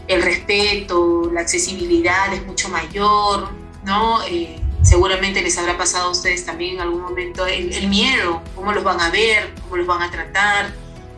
el 0.08 0.22
respeto, 0.22 1.28
la 1.34 1.42
accesibilidad 1.42 2.32
es 2.32 2.46
mucho 2.46 2.70
mayor, 2.70 3.50
¿no? 3.84 4.22
Eh, 4.28 4.62
seguramente 4.84 5.42
les 5.42 5.58
habrá 5.58 5.76
pasado 5.76 6.10
a 6.10 6.12
ustedes 6.12 6.46
también 6.46 6.76
en 6.76 6.82
algún 6.82 7.02
momento 7.02 7.48
el, 7.48 7.88
miedo, 7.88 8.44
cómo 8.54 8.74
los 8.74 8.84
van 8.84 9.02
a 9.02 9.10
ver, 9.10 9.52
cómo 9.64 9.78
los 9.78 9.88
van 9.88 10.04
a 10.04 10.12
tratar, 10.12 10.72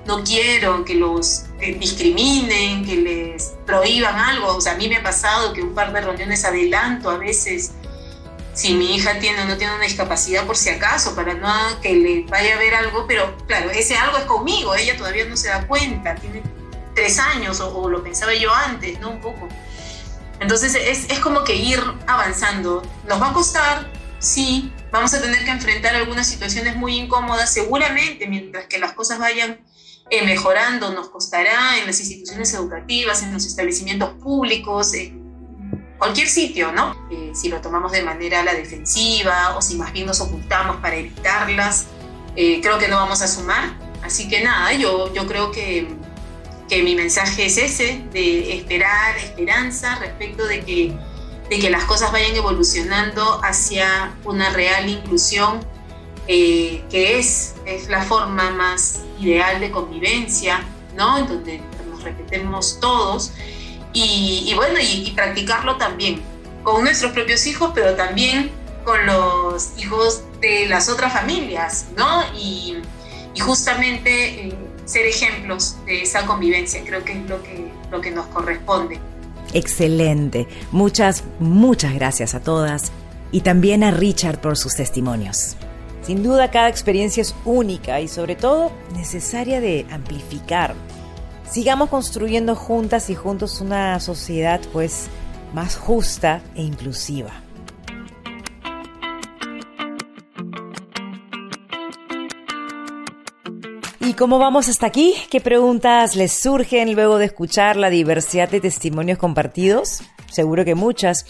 no 0.05 0.23
quiero 0.23 0.85
que 0.85 0.95
los 0.95 1.47
discriminen, 1.59 2.85
que 2.85 2.95
les 2.95 3.51
prohíban 3.65 4.15
algo. 4.15 4.57
A 4.65 4.75
mí 4.75 4.87
me 4.87 4.95
ha 4.95 5.03
pasado 5.03 5.51
que 5.51 5.61
un 5.61 5.75
par 5.75 5.91
de 5.91 5.99
reuniones 5.99 6.45
adelanto 6.45 7.09
a 7.09 7.17
veces 7.17 7.73
si 8.53 8.73
mi 8.73 8.95
hija 8.95 9.19
tiene 9.19 9.41
o 9.41 9.45
no 9.45 9.57
tiene 9.57 9.75
una 9.75 9.83
discapacidad 9.83 10.45
por 10.45 10.57
si 10.57 10.69
acaso, 10.69 11.15
para 11.15 11.33
no 11.33 11.81
que 11.81 11.93
le 11.93 12.23
vaya 12.23 12.55
a 12.55 12.59
ver 12.59 12.75
algo, 12.75 13.05
pero 13.07 13.37
claro, 13.47 13.69
ese 13.69 13.95
algo 13.95 14.17
es 14.17 14.25
conmigo, 14.25 14.75
ella 14.75 14.97
todavía 14.97 15.25
no 15.25 15.37
se 15.37 15.47
da 15.47 15.65
cuenta, 15.67 16.15
tiene 16.15 16.43
tres 16.93 17.19
años 17.19 17.59
o, 17.61 17.89
lo 17.89 18.03
pensaba 18.03 18.33
yo 18.33 18.53
antes, 18.53 18.99
¿no? 18.99 19.11
Un 19.11 19.21
poco. 19.21 19.47
Entonces 20.39 20.75
es, 20.75 21.09
es 21.09 21.19
como 21.19 21.43
que 21.43 21.55
ir 21.55 21.79
avanzando. 22.07 22.81
Nos 23.07 23.21
va 23.21 23.29
a 23.29 23.33
costar, 23.33 23.89
sí, 24.19 24.71
vamos 24.91 25.13
a 25.13 25.21
tener 25.21 25.45
que 25.45 25.51
enfrentar 25.51 25.95
algunas 25.95 26.27
situaciones 26.27 26.75
muy 26.75 26.97
incómodas, 26.97 27.53
seguramente 27.53 28.27
mientras 28.27 28.65
que 28.65 28.79
las 28.79 28.93
cosas 28.93 29.19
vayan 29.19 29.61
eh, 30.09 30.25
mejorando, 30.25 30.91
nos 30.91 31.09
costará 31.09 31.77
en 31.79 31.87
las 31.87 31.99
instituciones 32.01 32.53
educativas, 32.53 33.23
en 33.23 33.31
los 33.31 33.45
establecimientos 33.45 34.09
públicos, 34.15 34.93
en 34.93 35.20
cualquier 36.01 36.29
sitio, 36.29 36.71
¿no? 36.71 36.95
Eh, 37.11 37.29
si 37.35 37.47
lo 37.47 37.61
tomamos 37.61 37.91
de 37.91 38.01
manera 38.01 38.39
a 38.39 38.43
la 38.43 38.55
defensiva 38.55 39.55
o 39.55 39.61
si 39.61 39.75
más 39.75 39.93
bien 39.93 40.07
nos 40.07 40.19
ocultamos 40.19 40.77
para 40.77 40.95
evitarlas, 40.95 41.85
eh, 42.35 42.59
creo 42.59 42.79
que 42.79 42.87
no 42.87 42.95
vamos 42.95 43.21
a 43.21 43.27
sumar. 43.27 43.75
Así 44.01 44.27
que 44.27 44.41
nada, 44.41 44.73
yo, 44.73 45.13
yo 45.13 45.27
creo 45.27 45.51
que, 45.51 45.87
que 46.67 46.81
mi 46.81 46.95
mensaje 46.95 47.45
es 47.45 47.59
ese, 47.59 48.03
de 48.11 48.57
esperar, 48.57 49.15
esperanza 49.15 49.93
respecto 49.99 50.47
de 50.47 50.61
que, 50.61 50.97
de 51.51 51.59
que 51.59 51.69
las 51.69 51.83
cosas 51.83 52.11
vayan 52.11 52.35
evolucionando 52.35 53.39
hacia 53.43 54.15
una 54.23 54.49
real 54.49 54.89
inclusión 54.89 55.59
eh, 56.27 56.83
que 56.89 57.19
es, 57.19 57.53
es 57.67 57.89
la 57.89 58.01
forma 58.01 58.49
más 58.49 59.01
ideal 59.19 59.59
de 59.59 59.69
convivencia, 59.69 60.63
¿no? 60.97 61.19
En 61.19 61.27
donde 61.27 61.61
nos 61.91 62.01
repetemos 62.01 62.79
todos 62.79 63.33
y, 63.93 64.53
bueno, 64.55 64.79
y, 64.79 65.11
practicarlo 65.11 65.77
también 65.77 66.21
con 66.63 66.83
nuestros 66.83 67.11
propios 67.11 67.45
hijos, 67.47 67.71
pero 67.73 67.95
también 67.95 68.51
con 68.83 69.05
los 69.05 69.71
hijos 69.77 70.23
de 70.39 70.67
las 70.67 70.89
otras 70.89 71.13
familias, 71.13 71.87
¿no? 71.97 72.23
Y, 72.35 72.77
justamente 73.39 74.47
eh, 74.47 74.53
ser 74.85 75.07
ejemplos 75.07 75.77
de 75.85 76.03
esa 76.03 76.25
convivencia, 76.25 76.83
creo 76.85 77.03
que 77.03 77.13
es 77.13 77.29
lo 77.29 77.41
que, 77.41 77.71
lo 77.89 78.01
que 78.01 78.11
nos 78.11 78.27
corresponde. 78.27 78.99
Excelente. 79.53 80.47
Muchas, 80.71 81.23
muchas 81.39 81.93
gracias 81.93 82.35
a 82.35 82.41
todas 82.41 82.91
y 83.31 83.41
también 83.41 83.83
a 83.83 83.91
Richard 83.91 84.39
por 84.39 84.57
sus 84.57 84.75
testimonios. 84.75 85.55
Sin 86.03 86.23
duda 86.23 86.51
cada 86.51 86.69
experiencia 86.69 87.21
es 87.21 87.35
única 87.45 88.01
y 88.01 88.07
sobre 88.07 88.35
todo 88.35 88.71
necesaria 88.93 89.61
de 89.61 89.85
amplificar. 89.91 90.75
Sigamos 91.51 91.89
construyendo 91.89 92.55
juntas 92.55 93.09
y 93.09 93.15
juntos 93.15 93.59
una 93.59 93.99
sociedad 93.99 94.61
pues 94.71 95.07
más 95.53 95.75
justa 95.75 96.41
e 96.55 96.61
inclusiva. 96.61 97.43
¿Y 103.99 104.13
cómo 104.13 104.39
vamos 104.39 104.69
hasta 104.69 104.87
aquí? 104.87 105.13
¿Qué 105.29 105.41
preguntas 105.41 106.15
les 106.15 106.31
surgen 106.31 106.93
luego 106.95 107.17
de 107.17 107.25
escuchar 107.25 107.75
la 107.75 107.89
diversidad 107.89 108.47
de 108.47 108.61
testimonios 108.61 109.17
compartidos? 109.17 110.03
Seguro 110.31 110.63
que 110.63 110.75
muchas. 110.75 111.25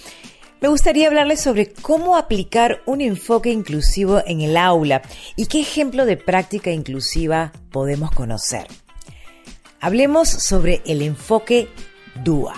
me 0.62 0.68
gustaría 0.68 1.08
hablarles 1.08 1.42
sobre 1.42 1.74
cómo 1.74 2.16
aplicar 2.16 2.84
un 2.86 3.02
enfoque 3.02 3.50
inclusivo 3.50 4.22
en 4.28 4.42
el 4.42 4.56
aula 4.56 5.02
y 5.36 5.48
qué 5.48 5.62
ejemplo 5.62 6.06
de 6.06 6.18
práctica 6.18 6.70
inclusiva 6.70 7.52
podemos 7.72 8.12
conocer. 8.12 8.68
Hablemos 9.84 10.30
sobre 10.30 10.84
el 10.86 11.02
enfoque 11.02 11.67
DUA. 12.24 12.54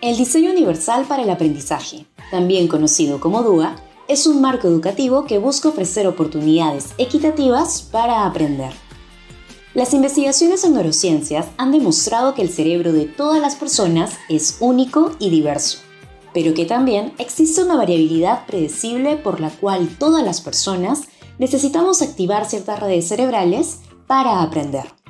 El 0.00 0.16
diseño 0.16 0.50
universal 0.50 1.04
para 1.06 1.22
el 1.22 1.30
aprendizaje, 1.30 2.06
también 2.32 2.66
conocido 2.66 3.20
como 3.20 3.44
DUA, 3.44 3.76
es 4.08 4.26
un 4.26 4.40
marco 4.40 4.66
educativo 4.66 5.24
que 5.24 5.38
busca 5.38 5.68
ofrecer 5.68 6.08
oportunidades 6.08 6.88
equitativas 6.98 7.82
para 7.82 8.26
aprender. 8.26 8.72
Las 9.74 9.94
investigaciones 9.94 10.64
en 10.64 10.74
neurociencias 10.74 11.46
han 11.56 11.70
demostrado 11.70 12.34
que 12.34 12.42
el 12.42 12.50
cerebro 12.50 12.92
de 12.92 13.04
todas 13.04 13.40
las 13.40 13.54
personas 13.54 14.18
es 14.28 14.56
único 14.58 15.12
y 15.20 15.30
diverso 15.30 15.78
pero 16.34 16.54
que 16.54 16.64
también 16.64 17.12
existe 17.18 17.62
una 17.62 17.76
variabilidad 17.76 18.46
predecible 18.46 19.16
por 19.16 19.38
la 19.40 19.50
cual 19.50 19.88
todas 19.98 20.24
las 20.24 20.40
personas 20.40 21.02
necesitamos 21.38 22.00
activar 22.02 22.46
ciertas 22.46 22.80
redes 22.80 23.08
cerebrales 23.08 23.80
para 24.06 24.42
aprender. 24.42 25.01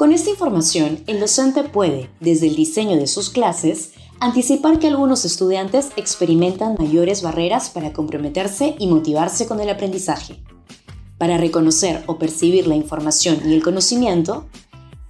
Con 0.00 0.12
esta 0.12 0.30
información, 0.30 1.04
el 1.06 1.20
docente 1.20 1.62
puede, 1.62 2.08
desde 2.20 2.46
el 2.46 2.56
diseño 2.56 2.96
de 2.96 3.06
sus 3.06 3.28
clases, 3.28 3.90
anticipar 4.18 4.78
que 4.78 4.86
algunos 4.86 5.26
estudiantes 5.26 5.90
experimentan 5.96 6.76
mayores 6.78 7.20
barreras 7.20 7.68
para 7.68 7.92
comprometerse 7.92 8.76
y 8.78 8.86
motivarse 8.86 9.46
con 9.46 9.60
el 9.60 9.68
aprendizaje, 9.68 10.42
para 11.18 11.36
reconocer 11.36 12.02
o 12.06 12.18
percibir 12.18 12.66
la 12.66 12.76
información 12.76 13.42
y 13.44 13.52
el 13.52 13.62
conocimiento, 13.62 14.46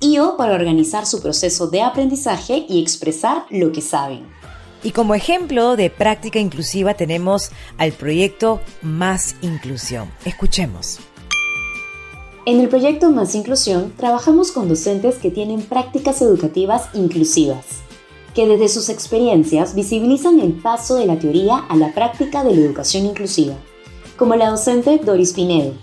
y 0.00 0.18
o 0.18 0.36
para 0.36 0.56
organizar 0.56 1.06
su 1.06 1.22
proceso 1.22 1.68
de 1.68 1.82
aprendizaje 1.82 2.66
y 2.68 2.82
expresar 2.82 3.44
lo 3.48 3.70
que 3.70 3.82
saben. 3.82 4.26
Y 4.82 4.90
como 4.90 5.14
ejemplo 5.14 5.76
de 5.76 5.90
práctica 5.90 6.40
inclusiva 6.40 6.94
tenemos 6.94 7.52
al 7.78 7.92
proyecto 7.92 8.60
Más 8.82 9.36
Inclusión. 9.40 10.10
Escuchemos. 10.24 10.98
En 12.50 12.58
el 12.58 12.68
proyecto 12.68 13.10
Más 13.10 13.36
Inclusión 13.36 13.92
trabajamos 13.96 14.50
con 14.50 14.68
docentes 14.68 15.18
que 15.18 15.30
tienen 15.30 15.62
prácticas 15.62 16.20
educativas 16.20 16.88
inclusivas, 16.94 17.64
que 18.34 18.44
desde 18.48 18.68
sus 18.68 18.88
experiencias 18.88 19.76
visibilizan 19.76 20.40
el 20.40 20.54
paso 20.54 20.96
de 20.96 21.06
la 21.06 21.16
teoría 21.16 21.58
a 21.58 21.76
la 21.76 21.94
práctica 21.94 22.42
de 22.42 22.52
la 22.52 22.60
educación 22.62 23.06
inclusiva, 23.06 23.54
como 24.16 24.34
la 24.34 24.50
docente 24.50 24.98
Doris 24.98 25.32
Pinedo, 25.32 25.74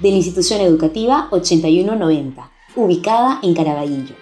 de 0.00 0.08
la 0.08 0.16
institución 0.16 0.62
educativa 0.62 1.28
8190, 1.32 2.50
ubicada 2.76 3.38
en 3.42 3.52
Caraballo. 3.52 4.14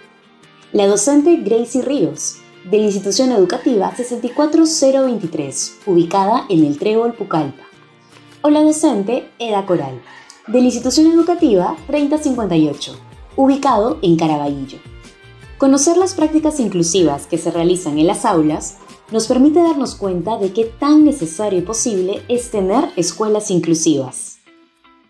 La 0.73 0.87
docente 0.87 1.37
Gracie 1.37 1.81
Ríos, 1.81 2.39
de 2.69 2.77
la 2.77 2.87
institución 2.87 3.31
educativa 3.31 3.95
64023, 3.95 5.77
ubicada 5.85 6.45
en 6.49 6.65
el 6.65 6.77
Trébol 6.77 7.13
Pucallpa. 7.13 7.63
O 8.41 8.49
la 8.49 8.63
docente 8.63 9.29
Eda 9.39 9.65
Coral, 9.65 10.01
de 10.47 10.59
la 10.59 10.65
institución 10.65 11.07
educativa 11.07 11.75
3058, 11.87 12.95
ubicado 13.35 13.97
en 14.03 14.15
Caraballo. 14.15 14.77
Conocer 15.57 15.97
las 15.97 16.13
prácticas 16.13 16.59
inclusivas 16.59 17.25
que 17.25 17.39
se 17.39 17.49
realizan 17.49 17.97
en 17.97 18.05
las 18.05 18.25
aulas 18.25 18.77
nos 19.11 19.25
permite 19.25 19.59
darnos 19.61 19.95
cuenta 19.95 20.37
de 20.37 20.53
qué 20.53 20.65
tan 20.65 21.03
necesario 21.03 21.59
y 21.59 21.61
posible 21.63 22.21
es 22.27 22.51
tener 22.51 22.89
escuelas 22.95 23.49
inclusivas. 23.49 24.37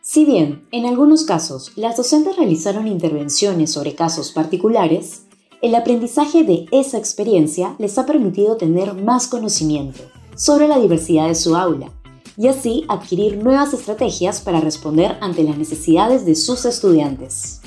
Si 0.02 0.24
bien, 0.24 0.66
en 0.72 0.86
algunos 0.86 1.26
casos, 1.26 1.74
las 1.76 1.98
docentes 1.98 2.38
realizaron 2.38 2.88
intervenciones 2.88 3.72
sobre 3.72 3.96
casos 3.96 4.32
particulares, 4.32 5.24
el 5.62 5.76
aprendizaje 5.76 6.44
de 6.44 6.68
esa 6.72 6.98
experiencia 6.98 7.76
les 7.80 7.98
ha 7.98 8.06
permitido 8.06 8.56
tener 8.56 8.94
más 8.94 9.28
conocimiento 9.28 10.04
sobre 10.36 10.68
la 10.68 10.80
diversidad 10.80 11.28
de 11.28 11.36
su 11.36 11.56
aula 11.56 11.92
y 12.38 12.48
así 12.48 12.86
adquirir 12.88 13.38
nuevas 13.38 13.74
estrategias 13.74 14.42
para 14.42 14.60
responder 14.60 15.18
ante 15.22 15.44
las 15.44 15.58
necesidades 15.58 16.26
de 16.26 16.36
sus 16.36 16.66
estudiantes. 16.66 17.62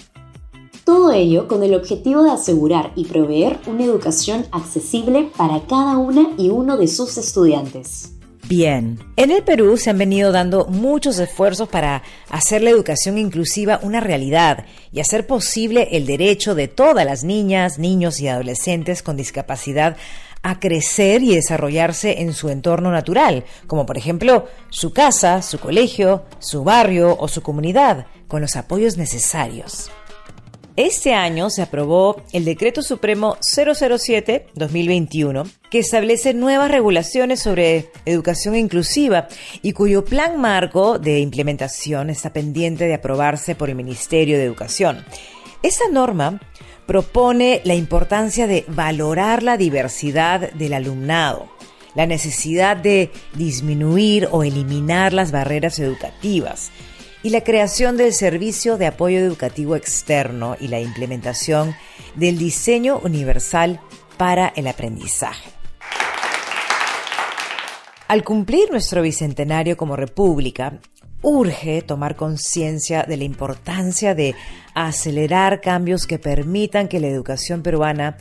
Todo 0.85 1.13
ello 1.13 1.49
con 1.49 1.63
el 1.63 1.75
objetivo 1.75 2.23
de 2.23 2.31
asegurar 2.31 2.93
y 2.97 3.05
proveer 3.05 3.59
una 3.67 3.85
educación 3.85 4.47
accesible 4.53 5.31
para 5.37 5.61
cada 5.67 5.99
una 5.99 6.31
y 6.39 6.49
uno 6.49 6.79
de 6.79 6.89
sus 6.89 7.19
estudiantes. 7.19 8.13
Bien, 8.49 8.99
en 9.17 9.31
el 9.31 9.43
Perú 9.43 9.77
se 9.77 9.91
han 9.91 9.99
venido 9.99 10.33
dando 10.33 10.65
muchos 10.65 11.19
esfuerzos 11.19 11.69
para 11.69 12.03
hacer 12.31 12.63
la 12.63 12.71
educación 12.71 13.19
inclusiva 13.19 13.79
una 13.83 14.01
realidad 14.01 14.65
y 14.91 15.01
hacer 15.01 15.27
posible 15.27 15.89
el 15.93 16.07
derecho 16.07 16.55
de 16.55 16.67
todas 16.67 17.05
las 17.05 17.25
niñas, 17.25 17.79
niños 17.79 18.21
y 18.21 18.29
adolescentes 18.29 19.03
con 19.03 19.19
discapacidad 19.19 19.99
a 20.43 20.61
crecer 20.61 21.23
y 21.23 21.35
desarrollarse 21.35 22.21
en 22.21 22.33
su 22.33 22.49
entorno 22.49 22.91
natural, 22.91 23.45
como 23.67 23.87
por 23.87 23.99
ejemplo 23.99 24.47
su 24.71 24.93
casa, 24.93 25.43
su 25.43 25.59
colegio, 25.59 26.25
su 26.39 26.65
barrio 26.65 27.17
o 27.19 27.29
su 27.29 27.43
comunidad, 27.43 28.07
con 28.29 28.41
los 28.41 28.57
apoyos 28.57 28.97
necesarios. 28.97 29.91
Este 30.79 31.13
año 31.13 31.51
se 31.51 31.63
aprobó 31.63 32.23
el 32.33 32.45
Decreto 32.45 32.83
Supremo 32.83 33.37
007-2021, 33.41 35.51
que 35.73 35.81
establece 35.81 36.35
nuevas 36.35 36.71
regulaciones 36.71 37.41
sobre 37.41 37.91
educación 38.05 38.55
inclusiva 38.55 39.27
y 39.61 39.73
cuyo 39.73 40.05
plan 40.05 40.41
marco 40.41 41.01
de 41.01 41.19
implementación 41.19 42.11
está 42.11 42.33
pendiente 42.33 42.85
de 42.85 42.95
aprobarse 42.95 43.57
por 43.57 43.71
el 43.71 43.75
Ministerio 43.75 44.39
de 44.39 44.45
Educación. 44.45 45.05
Esta 45.63 45.89
norma 45.89 46.41
propone 46.87 47.61
la 47.65 47.75
importancia 47.75 48.47
de 48.47 48.65
valorar 48.69 49.43
la 49.43 49.57
diversidad 49.57 50.53
del 50.53 50.73
alumnado, 50.73 51.49
la 51.97 52.07
necesidad 52.07 52.77
de 52.77 53.11
disminuir 53.35 54.29
o 54.31 54.45
eliminar 54.45 55.13
las 55.13 55.33
barreras 55.33 55.81
educativas, 55.81 56.71
y 57.25 57.31
la 57.31 57.43
creación 57.43 57.97
del 57.97 58.15
Servicio 58.15 58.79
de 58.79 58.87
Apoyo 58.87 59.19
Educativo 59.19 59.75
Externo 59.75 60.57
y 60.61 60.69
la 60.69 60.81
implementación 60.81 61.75
del 62.15 62.39
diseño 62.39 63.01
universal 63.03 63.81
para 64.17 64.53
el 64.55 64.69
aprendizaje. 64.69 65.51
Al 68.07 68.23
cumplir 68.23 68.71
nuestro 68.71 69.03
bicentenario 69.03 69.77
como 69.77 69.97
república, 69.97 70.81
urge 71.23 71.83
tomar 71.83 72.17
conciencia 72.17 73.03
de 73.03 73.17
la 73.17 73.25
importancia 73.25 74.15
de 74.15 74.35
acelerar 74.87 75.61
cambios 75.61 76.07
que 76.07 76.19
permitan 76.19 76.89
que 76.89 77.01
la 77.01 77.09
educación 77.09 77.63
peruana 77.63 78.17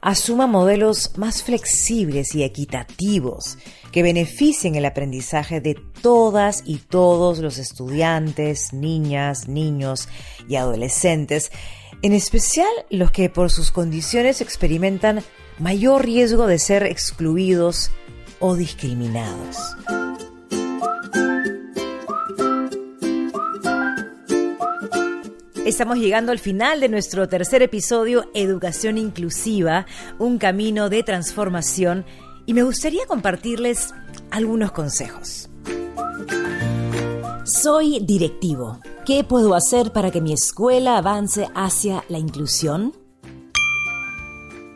asuma 0.00 0.46
modelos 0.46 1.12
más 1.16 1.42
flexibles 1.42 2.34
y 2.34 2.44
equitativos 2.44 3.58
que 3.90 4.02
beneficien 4.02 4.76
el 4.76 4.84
aprendizaje 4.84 5.60
de 5.60 5.74
todas 5.74 6.62
y 6.64 6.76
todos 6.76 7.38
los 7.38 7.58
estudiantes, 7.58 8.72
niñas, 8.72 9.48
niños 9.48 10.08
y 10.48 10.56
adolescentes, 10.56 11.50
en 12.02 12.12
especial 12.12 12.68
los 12.90 13.10
que 13.10 13.30
por 13.30 13.50
sus 13.50 13.72
condiciones 13.72 14.40
experimentan 14.40 15.24
mayor 15.58 16.04
riesgo 16.04 16.46
de 16.46 16.58
ser 16.58 16.84
excluidos 16.84 17.90
o 18.38 18.54
discriminados. 18.54 19.56
Estamos 25.66 25.98
llegando 25.98 26.30
al 26.30 26.38
final 26.38 26.78
de 26.78 26.88
nuestro 26.88 27.28
tercer 27.28 27.60
episodio 27.60 28.30
Educación 28.34 28.98
Inclusiva, 28.98 29.84
un 30.20 30.38
camino 30.38 30.88
de 30.88 31.02
transformación, 31.02 32.04
y 32.46 32.54
me 32.54 32.62
gustaría 32.62 33.04
compartirles 33.04 33.92
algunos 34.30 34.70
consejos. 34.70 35.50
Soy 37.42 37.98
directivo. 37.98 38.78
¿Qué 39.04 39.24
puedo 39.24 39.56
hacer 39.56 39.90
para 39.90 40.12
que 40.12 40.20
mi 40.20 40.32
escuela 40.32 40.98
avance 40.98 41.48
hacia 41.56 42.04
la 42.08 42.18
inclusión? 42.18 42.92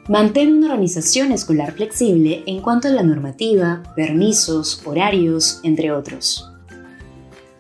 Mantén 0.09 0.55
una 0.55 0.72
organización 0.72 1.31
escolar 1.31 1.70
flexible 1.70 2.42
en 2.48 2.61
cuanto 2.61 2.88
a 2.88 2.90
la 2.90 3.05
normativa, 3.05 3.85
permisos, 3.94 4.85
horarios, 4.85 5.61
entre 5.62 5.92
otros. 5.92 6.50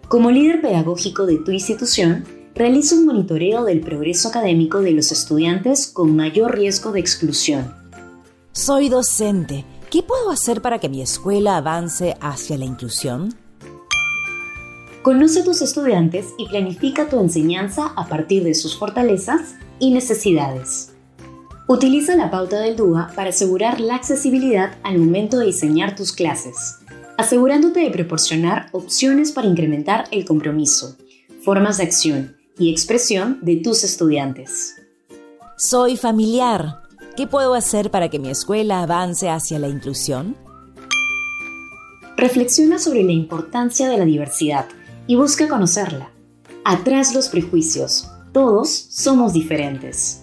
Como 0.08 0.32
líder 0.32 0.60
pedagógico 0.60 1.26
de 1.26 1.38
tu 1.38 1.52
institución, 1.52 2.24
realiza 2.54 2.94
un 2.94 3.06
monitoreo 3.06 3.64
del 3.64 3.80
progreso 3.80 4.28
académico 4.28 4.80
de 4.80 4.92
los 4.92 5.12
estudiantes 5.12 5.86
con 5.86 6.14
mayor 6.14 6.56
riesgo 6.56 6.92
de 6.92 7.00
exclusión. 7.00 7.74
Soy 8.52 8.88
docente. 8.88 9.64
¿Qué 9.90 10.02
puedo 10.02 10.30
hacer 10.30 10.62
para 10.62 10.78
que 10.78 10.88
mi 10.88 11.02
escuela 11.02 11.56
avance 11.56 12.16
hacia 12.20 12.58
la 12.58 12.64
inclusión? 12.64 13.34
Conoce 15.02 15.40
a 15.40 15.44
tus 15.44 15.62
estudiantes 15.62 16.26
y 16.36 16.46
planifica 16.48 17.08
tu 17.08 17.18
enseñanza 17.20 17.92
a 17.96 18.06
partir 18.06 18.44
de 18.44 18.54
sus 18.54 18.76
fortalezas 18.76 19.54
y 19.78 19.92
necesidades. 19.92 20.92
Utiliza 21.66 22.16
la 22.16 22.30
pauta 22.30 22.60
del 22.60 22.76
DUA 22.76 23.12
para 23.14 23.30
asegurar 23.30 23.80
la 23.80 23.94
accesibilidad 23.94 24.76
al 24.82 24.98
momento 24.98 25.38
de 25.38 25.46
diseñar 25.46 25.94
tus 25.94 26.12
clases, 26.12 26.76
asegurándote 27.16 27.80
de 27.80 27.90
proporcionar 27.90 28.68
opciones 28.72 29.32
para 29.32 29.46
incrementar 29.46 30.04
el 30.10 30.24
compromiso, 30.24 30.96
formas 31.42 31.78
de 31.78 31.84
acción 31.84 32.39
y 32.60 32.70
expresión 32.70 33.38
de 33.40 33.56
tus 33.56 33.82
estudiantes. 33.84 34.76
Soy 35.56 35.96
familiar. 35.96 36.82
¿Qué 37.16 37.26
puedo 37.26 37.54
hacer 37.54 37.90
para 37.90 38.10
que 38.10 38.18
mi 38.18 38.28
escuela 38.28 38.82
avance 38.82 39.30
hacia 39.30 39.58
la 39.58 39.68
inclusión? 39.68 40.36
Reflexiona 42.16 42.78
sobre 42.78 43.02
la 43.02 43.12
importancia 43.12 43.88
de 43.88 43.96
la 43.96 44.04
diversidad 44.04 44.66
y 45.06 45.16
busca 45.16 45.48
conocerla. 45.48 46.10
Atrás 46.64 47.14
los 47.14 47.30
prejuicios, 47.30 48.10
todos 48.32 48.68
somos 48.70 49.32
diferentes. 49.32 50.20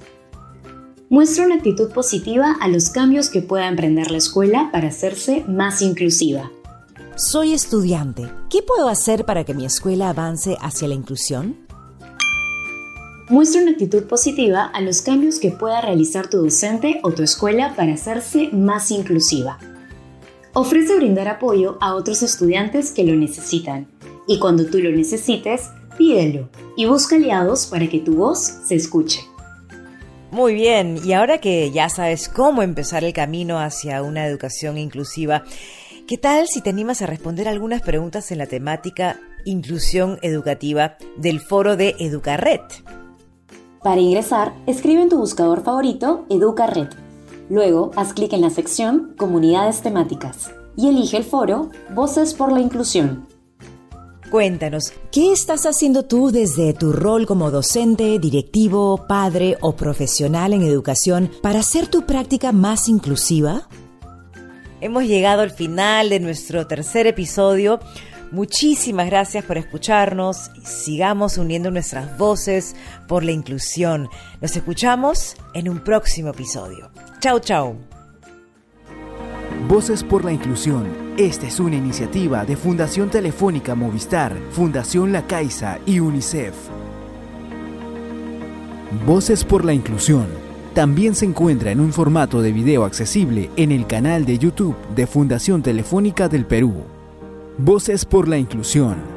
Muestra 1.10 1.46
una 1.46 1.56
actitud 1.56 1.92
positiva 1.92 2.56
a 2.62 2.68
los 2.68 2.92
cambios 2.92 3.30
que 3.30 3.42
pueda 3.42 3.68
emprender 3.68 4.12
la 4.12 4.18
escuela 4.18 4.70
para 4.72 4.90
hacerse 4.90 5.44
más 5.48 5.82
inclusiva. 5.82 6.52
Soy 7.16 7.54
estudiante. 7.54 8.30
¿Qué 8.52 8.62
puedo 8.62 8.90
hacer 8.90 9.26
para 9.26 9.44
que 9.44 9.56
mi 9.56 9.66
escuela 9.66 10.10
avance 10.10 10.56
hacia 10.62 10.88
la 10.88 10.94
inclusión? 10.94 11.67
Muestra 13.30 13.62
una 13.62 13.72
actitud 13.72 14.06
positiva 14.06 14.64
a 14.64 14.80
los 14.80 15.02
cambios 15.02 15.40
que 15.40 15.52
pueda 15.52 15.82
realizar 15.82 16.30
tu 16.30 16.38
docente 16.38 17.02
o 17.04 17.12
tu 17.12 17.24
escuela 17.24 17.76
para 17.76 17.94
hacerse 17.94 18.48
más 18.54 18.90
inclusiva. 18.90 19.60
Ofrece 20.54 20.96
brindar 20.96 21.28
apoyo 21.28 21.78
a 21.82 21.94
otros 21.94 22.24
estudiantes 22.24 22.92
que 22.92 23.04
lo 23.04 23.16
necesitan 23.16 23.88
y 24.28 24.40
cuando 24.40 24.66
tú 24.68 24.80
lo 24.80 24.92
necesites, 24.92 25.64
pídelo 25.98 26.48
y 26.78 26.86
busca 26.86 27.18
aliados 27.18 27.66
para 27.66 27.90
que 27.90 28.00
tu 28.00 28.16
voz 28.16 28.40
se 28.66 28.76
escuche. 28.76 29.20
Muy 30.32 30.54
bien, 30.54 30.98
y 31.04 31.12
ahora 31.12 31.40
que 31.40 31.70
ya 31.72 31.90
sabes 31.90 32.30
cómo 32.30 32.64
empezar 32.64 33.04
el 33.04 33.12
camino 33.12 33.60
hacia 33.60 34.04
una 34.04 34.26
educación 34.26 34.78
inclusiva, 34.78 35.44
¿qué 36.08 36.18
tal 36.18 36.48
si 36.48 36.62
te 36.62 36.70
animas 36.70 37.02
a 37.02 37.08
responder 37.08 37.50
algunas 37.50 37.82
preguntas 37.82 38.32
en 38.32 38.38
la 38.38 38.48
temática 38.48 39.20
Inclusión 39.44 40.18
Educativa 40.22 40.98
del 41.18 41.42
foro 41.42 41.76
de 41.76 41.96
Educarred? 42.00 42.62
Para 43.84 44.02
ingresar, 44.02 44.54
escribe 44.66 45.02
en 45.02 45.10
tu 45.10 45.18
buscador 45.18 45.64
favorito 45.64 46.26
Educarred. 46.30 46.90
Luego, 47.50 47.92
haz 47.96 48.14
clic 48.14 48.34
en 48.34 48.42
la 48.42 48.50
sección 48.50 49.14
Comunidades 49.18 49.82
temáticas 49.82 50.52
y 50.76 50.90
elige 50.90 51.18
el 51.18 51.24
foro 51.24 51.70
Voces 51.94 52.34
por 52.34 52.52
la 52.52 52.60
Inclusión. 52.60 53.28
Cuéntanos, 54.32 54.92
¿qué 55.12 55.32
estás 55.32 55.66
haciendo 55.66 56.04
tú 56.04 56.32
desde 56.32 56.74
tu 56.74 56.92
rol 56.92 57.26
como 57.26 57.50
docente, 57.50 58.20
directivo, 58.20 59.06
padre 59.08 59.58
o 59.62 59.76
profesional 59.78 60.52
en 60.52 60.64
educación 60.64 61.32
para 61.42 61.60
hacer 61.60 61.88
tu 61.88 62.06
práctica 62.06 62.52
más 62.52 62.90
inclusiva? 62.90 63.70
Hemos 64.82 65.06
llegado 65.06 65.44
al 65.44 65.52
final 65.52 66.10
de 66.10 66.20
nuestro 66.20 66.68
tercer 66.68 67.08
episodio. 67.08 67.80
Muchísimas 68.32 69.08
gracias 69.08 69.46
por 69.46 69.58
escucharnos. 69.58 70.52
Sigamos 70.64 71.38
uniendo 71.38 71.72
nuestras 71.72 72.18
voces 72.18 72.76
por 73.08 73.24
la 73.24 73.32
inclusión. 73.32 74.10
Nos 74.42 74.56
escuchamos 74.56 75.36
en 75.54 75.70
un 75.70 75.80
próximo 75.80 76.30
episodio. 76.30 76.92
Chao, 77.20 77.40
chao. 77.40 77.78
Voces 79.68 80.04
por 80.04 80.24
la 80.24 80.32
Inclusión. 80.32 80.88
Esta 81.18 81.48
es 81.48 81.60
una 81.60 81.76
iniciativa 81.76 82.46
de 82.46 82.56
Fundación 82.56 83.10
Telefónica 83.10 83.76
Movistar, 83.76 84.34
Fundación 84.52 85.12
La 85.12 85.26
Caixa 85.26 85.80
y 85.86 86.00
UNICEF. 86.00 86.54
Voces 89.06 89.44
por 89.44 89.66
la 89.66 89.74
Inclusión. 89.74 90.28
También 90.74 91.16
se 91.16 91.26
encuentra 91.26 91.72
en 91.72 91.80
un 91.82 91.92
formato 91.92 92.42
de 92.42 92.54
video 92.54 92.86
accesible 92.86 93.50
en 93.58 93.72
el 93.72 93.88
canal 93.88 94.26
de 94.26 94.38
YouTube 94.38 94.76
de 94.96 95.08
Fundación 95.08 95.64
Telefónica 95.64 96.30
del 96.30 96.46
Perú. 96.46 96.97
Voces 97.60 98.06
por 98.06 98.28
la 98.28 98.38
Inclusión. 98.38 99.17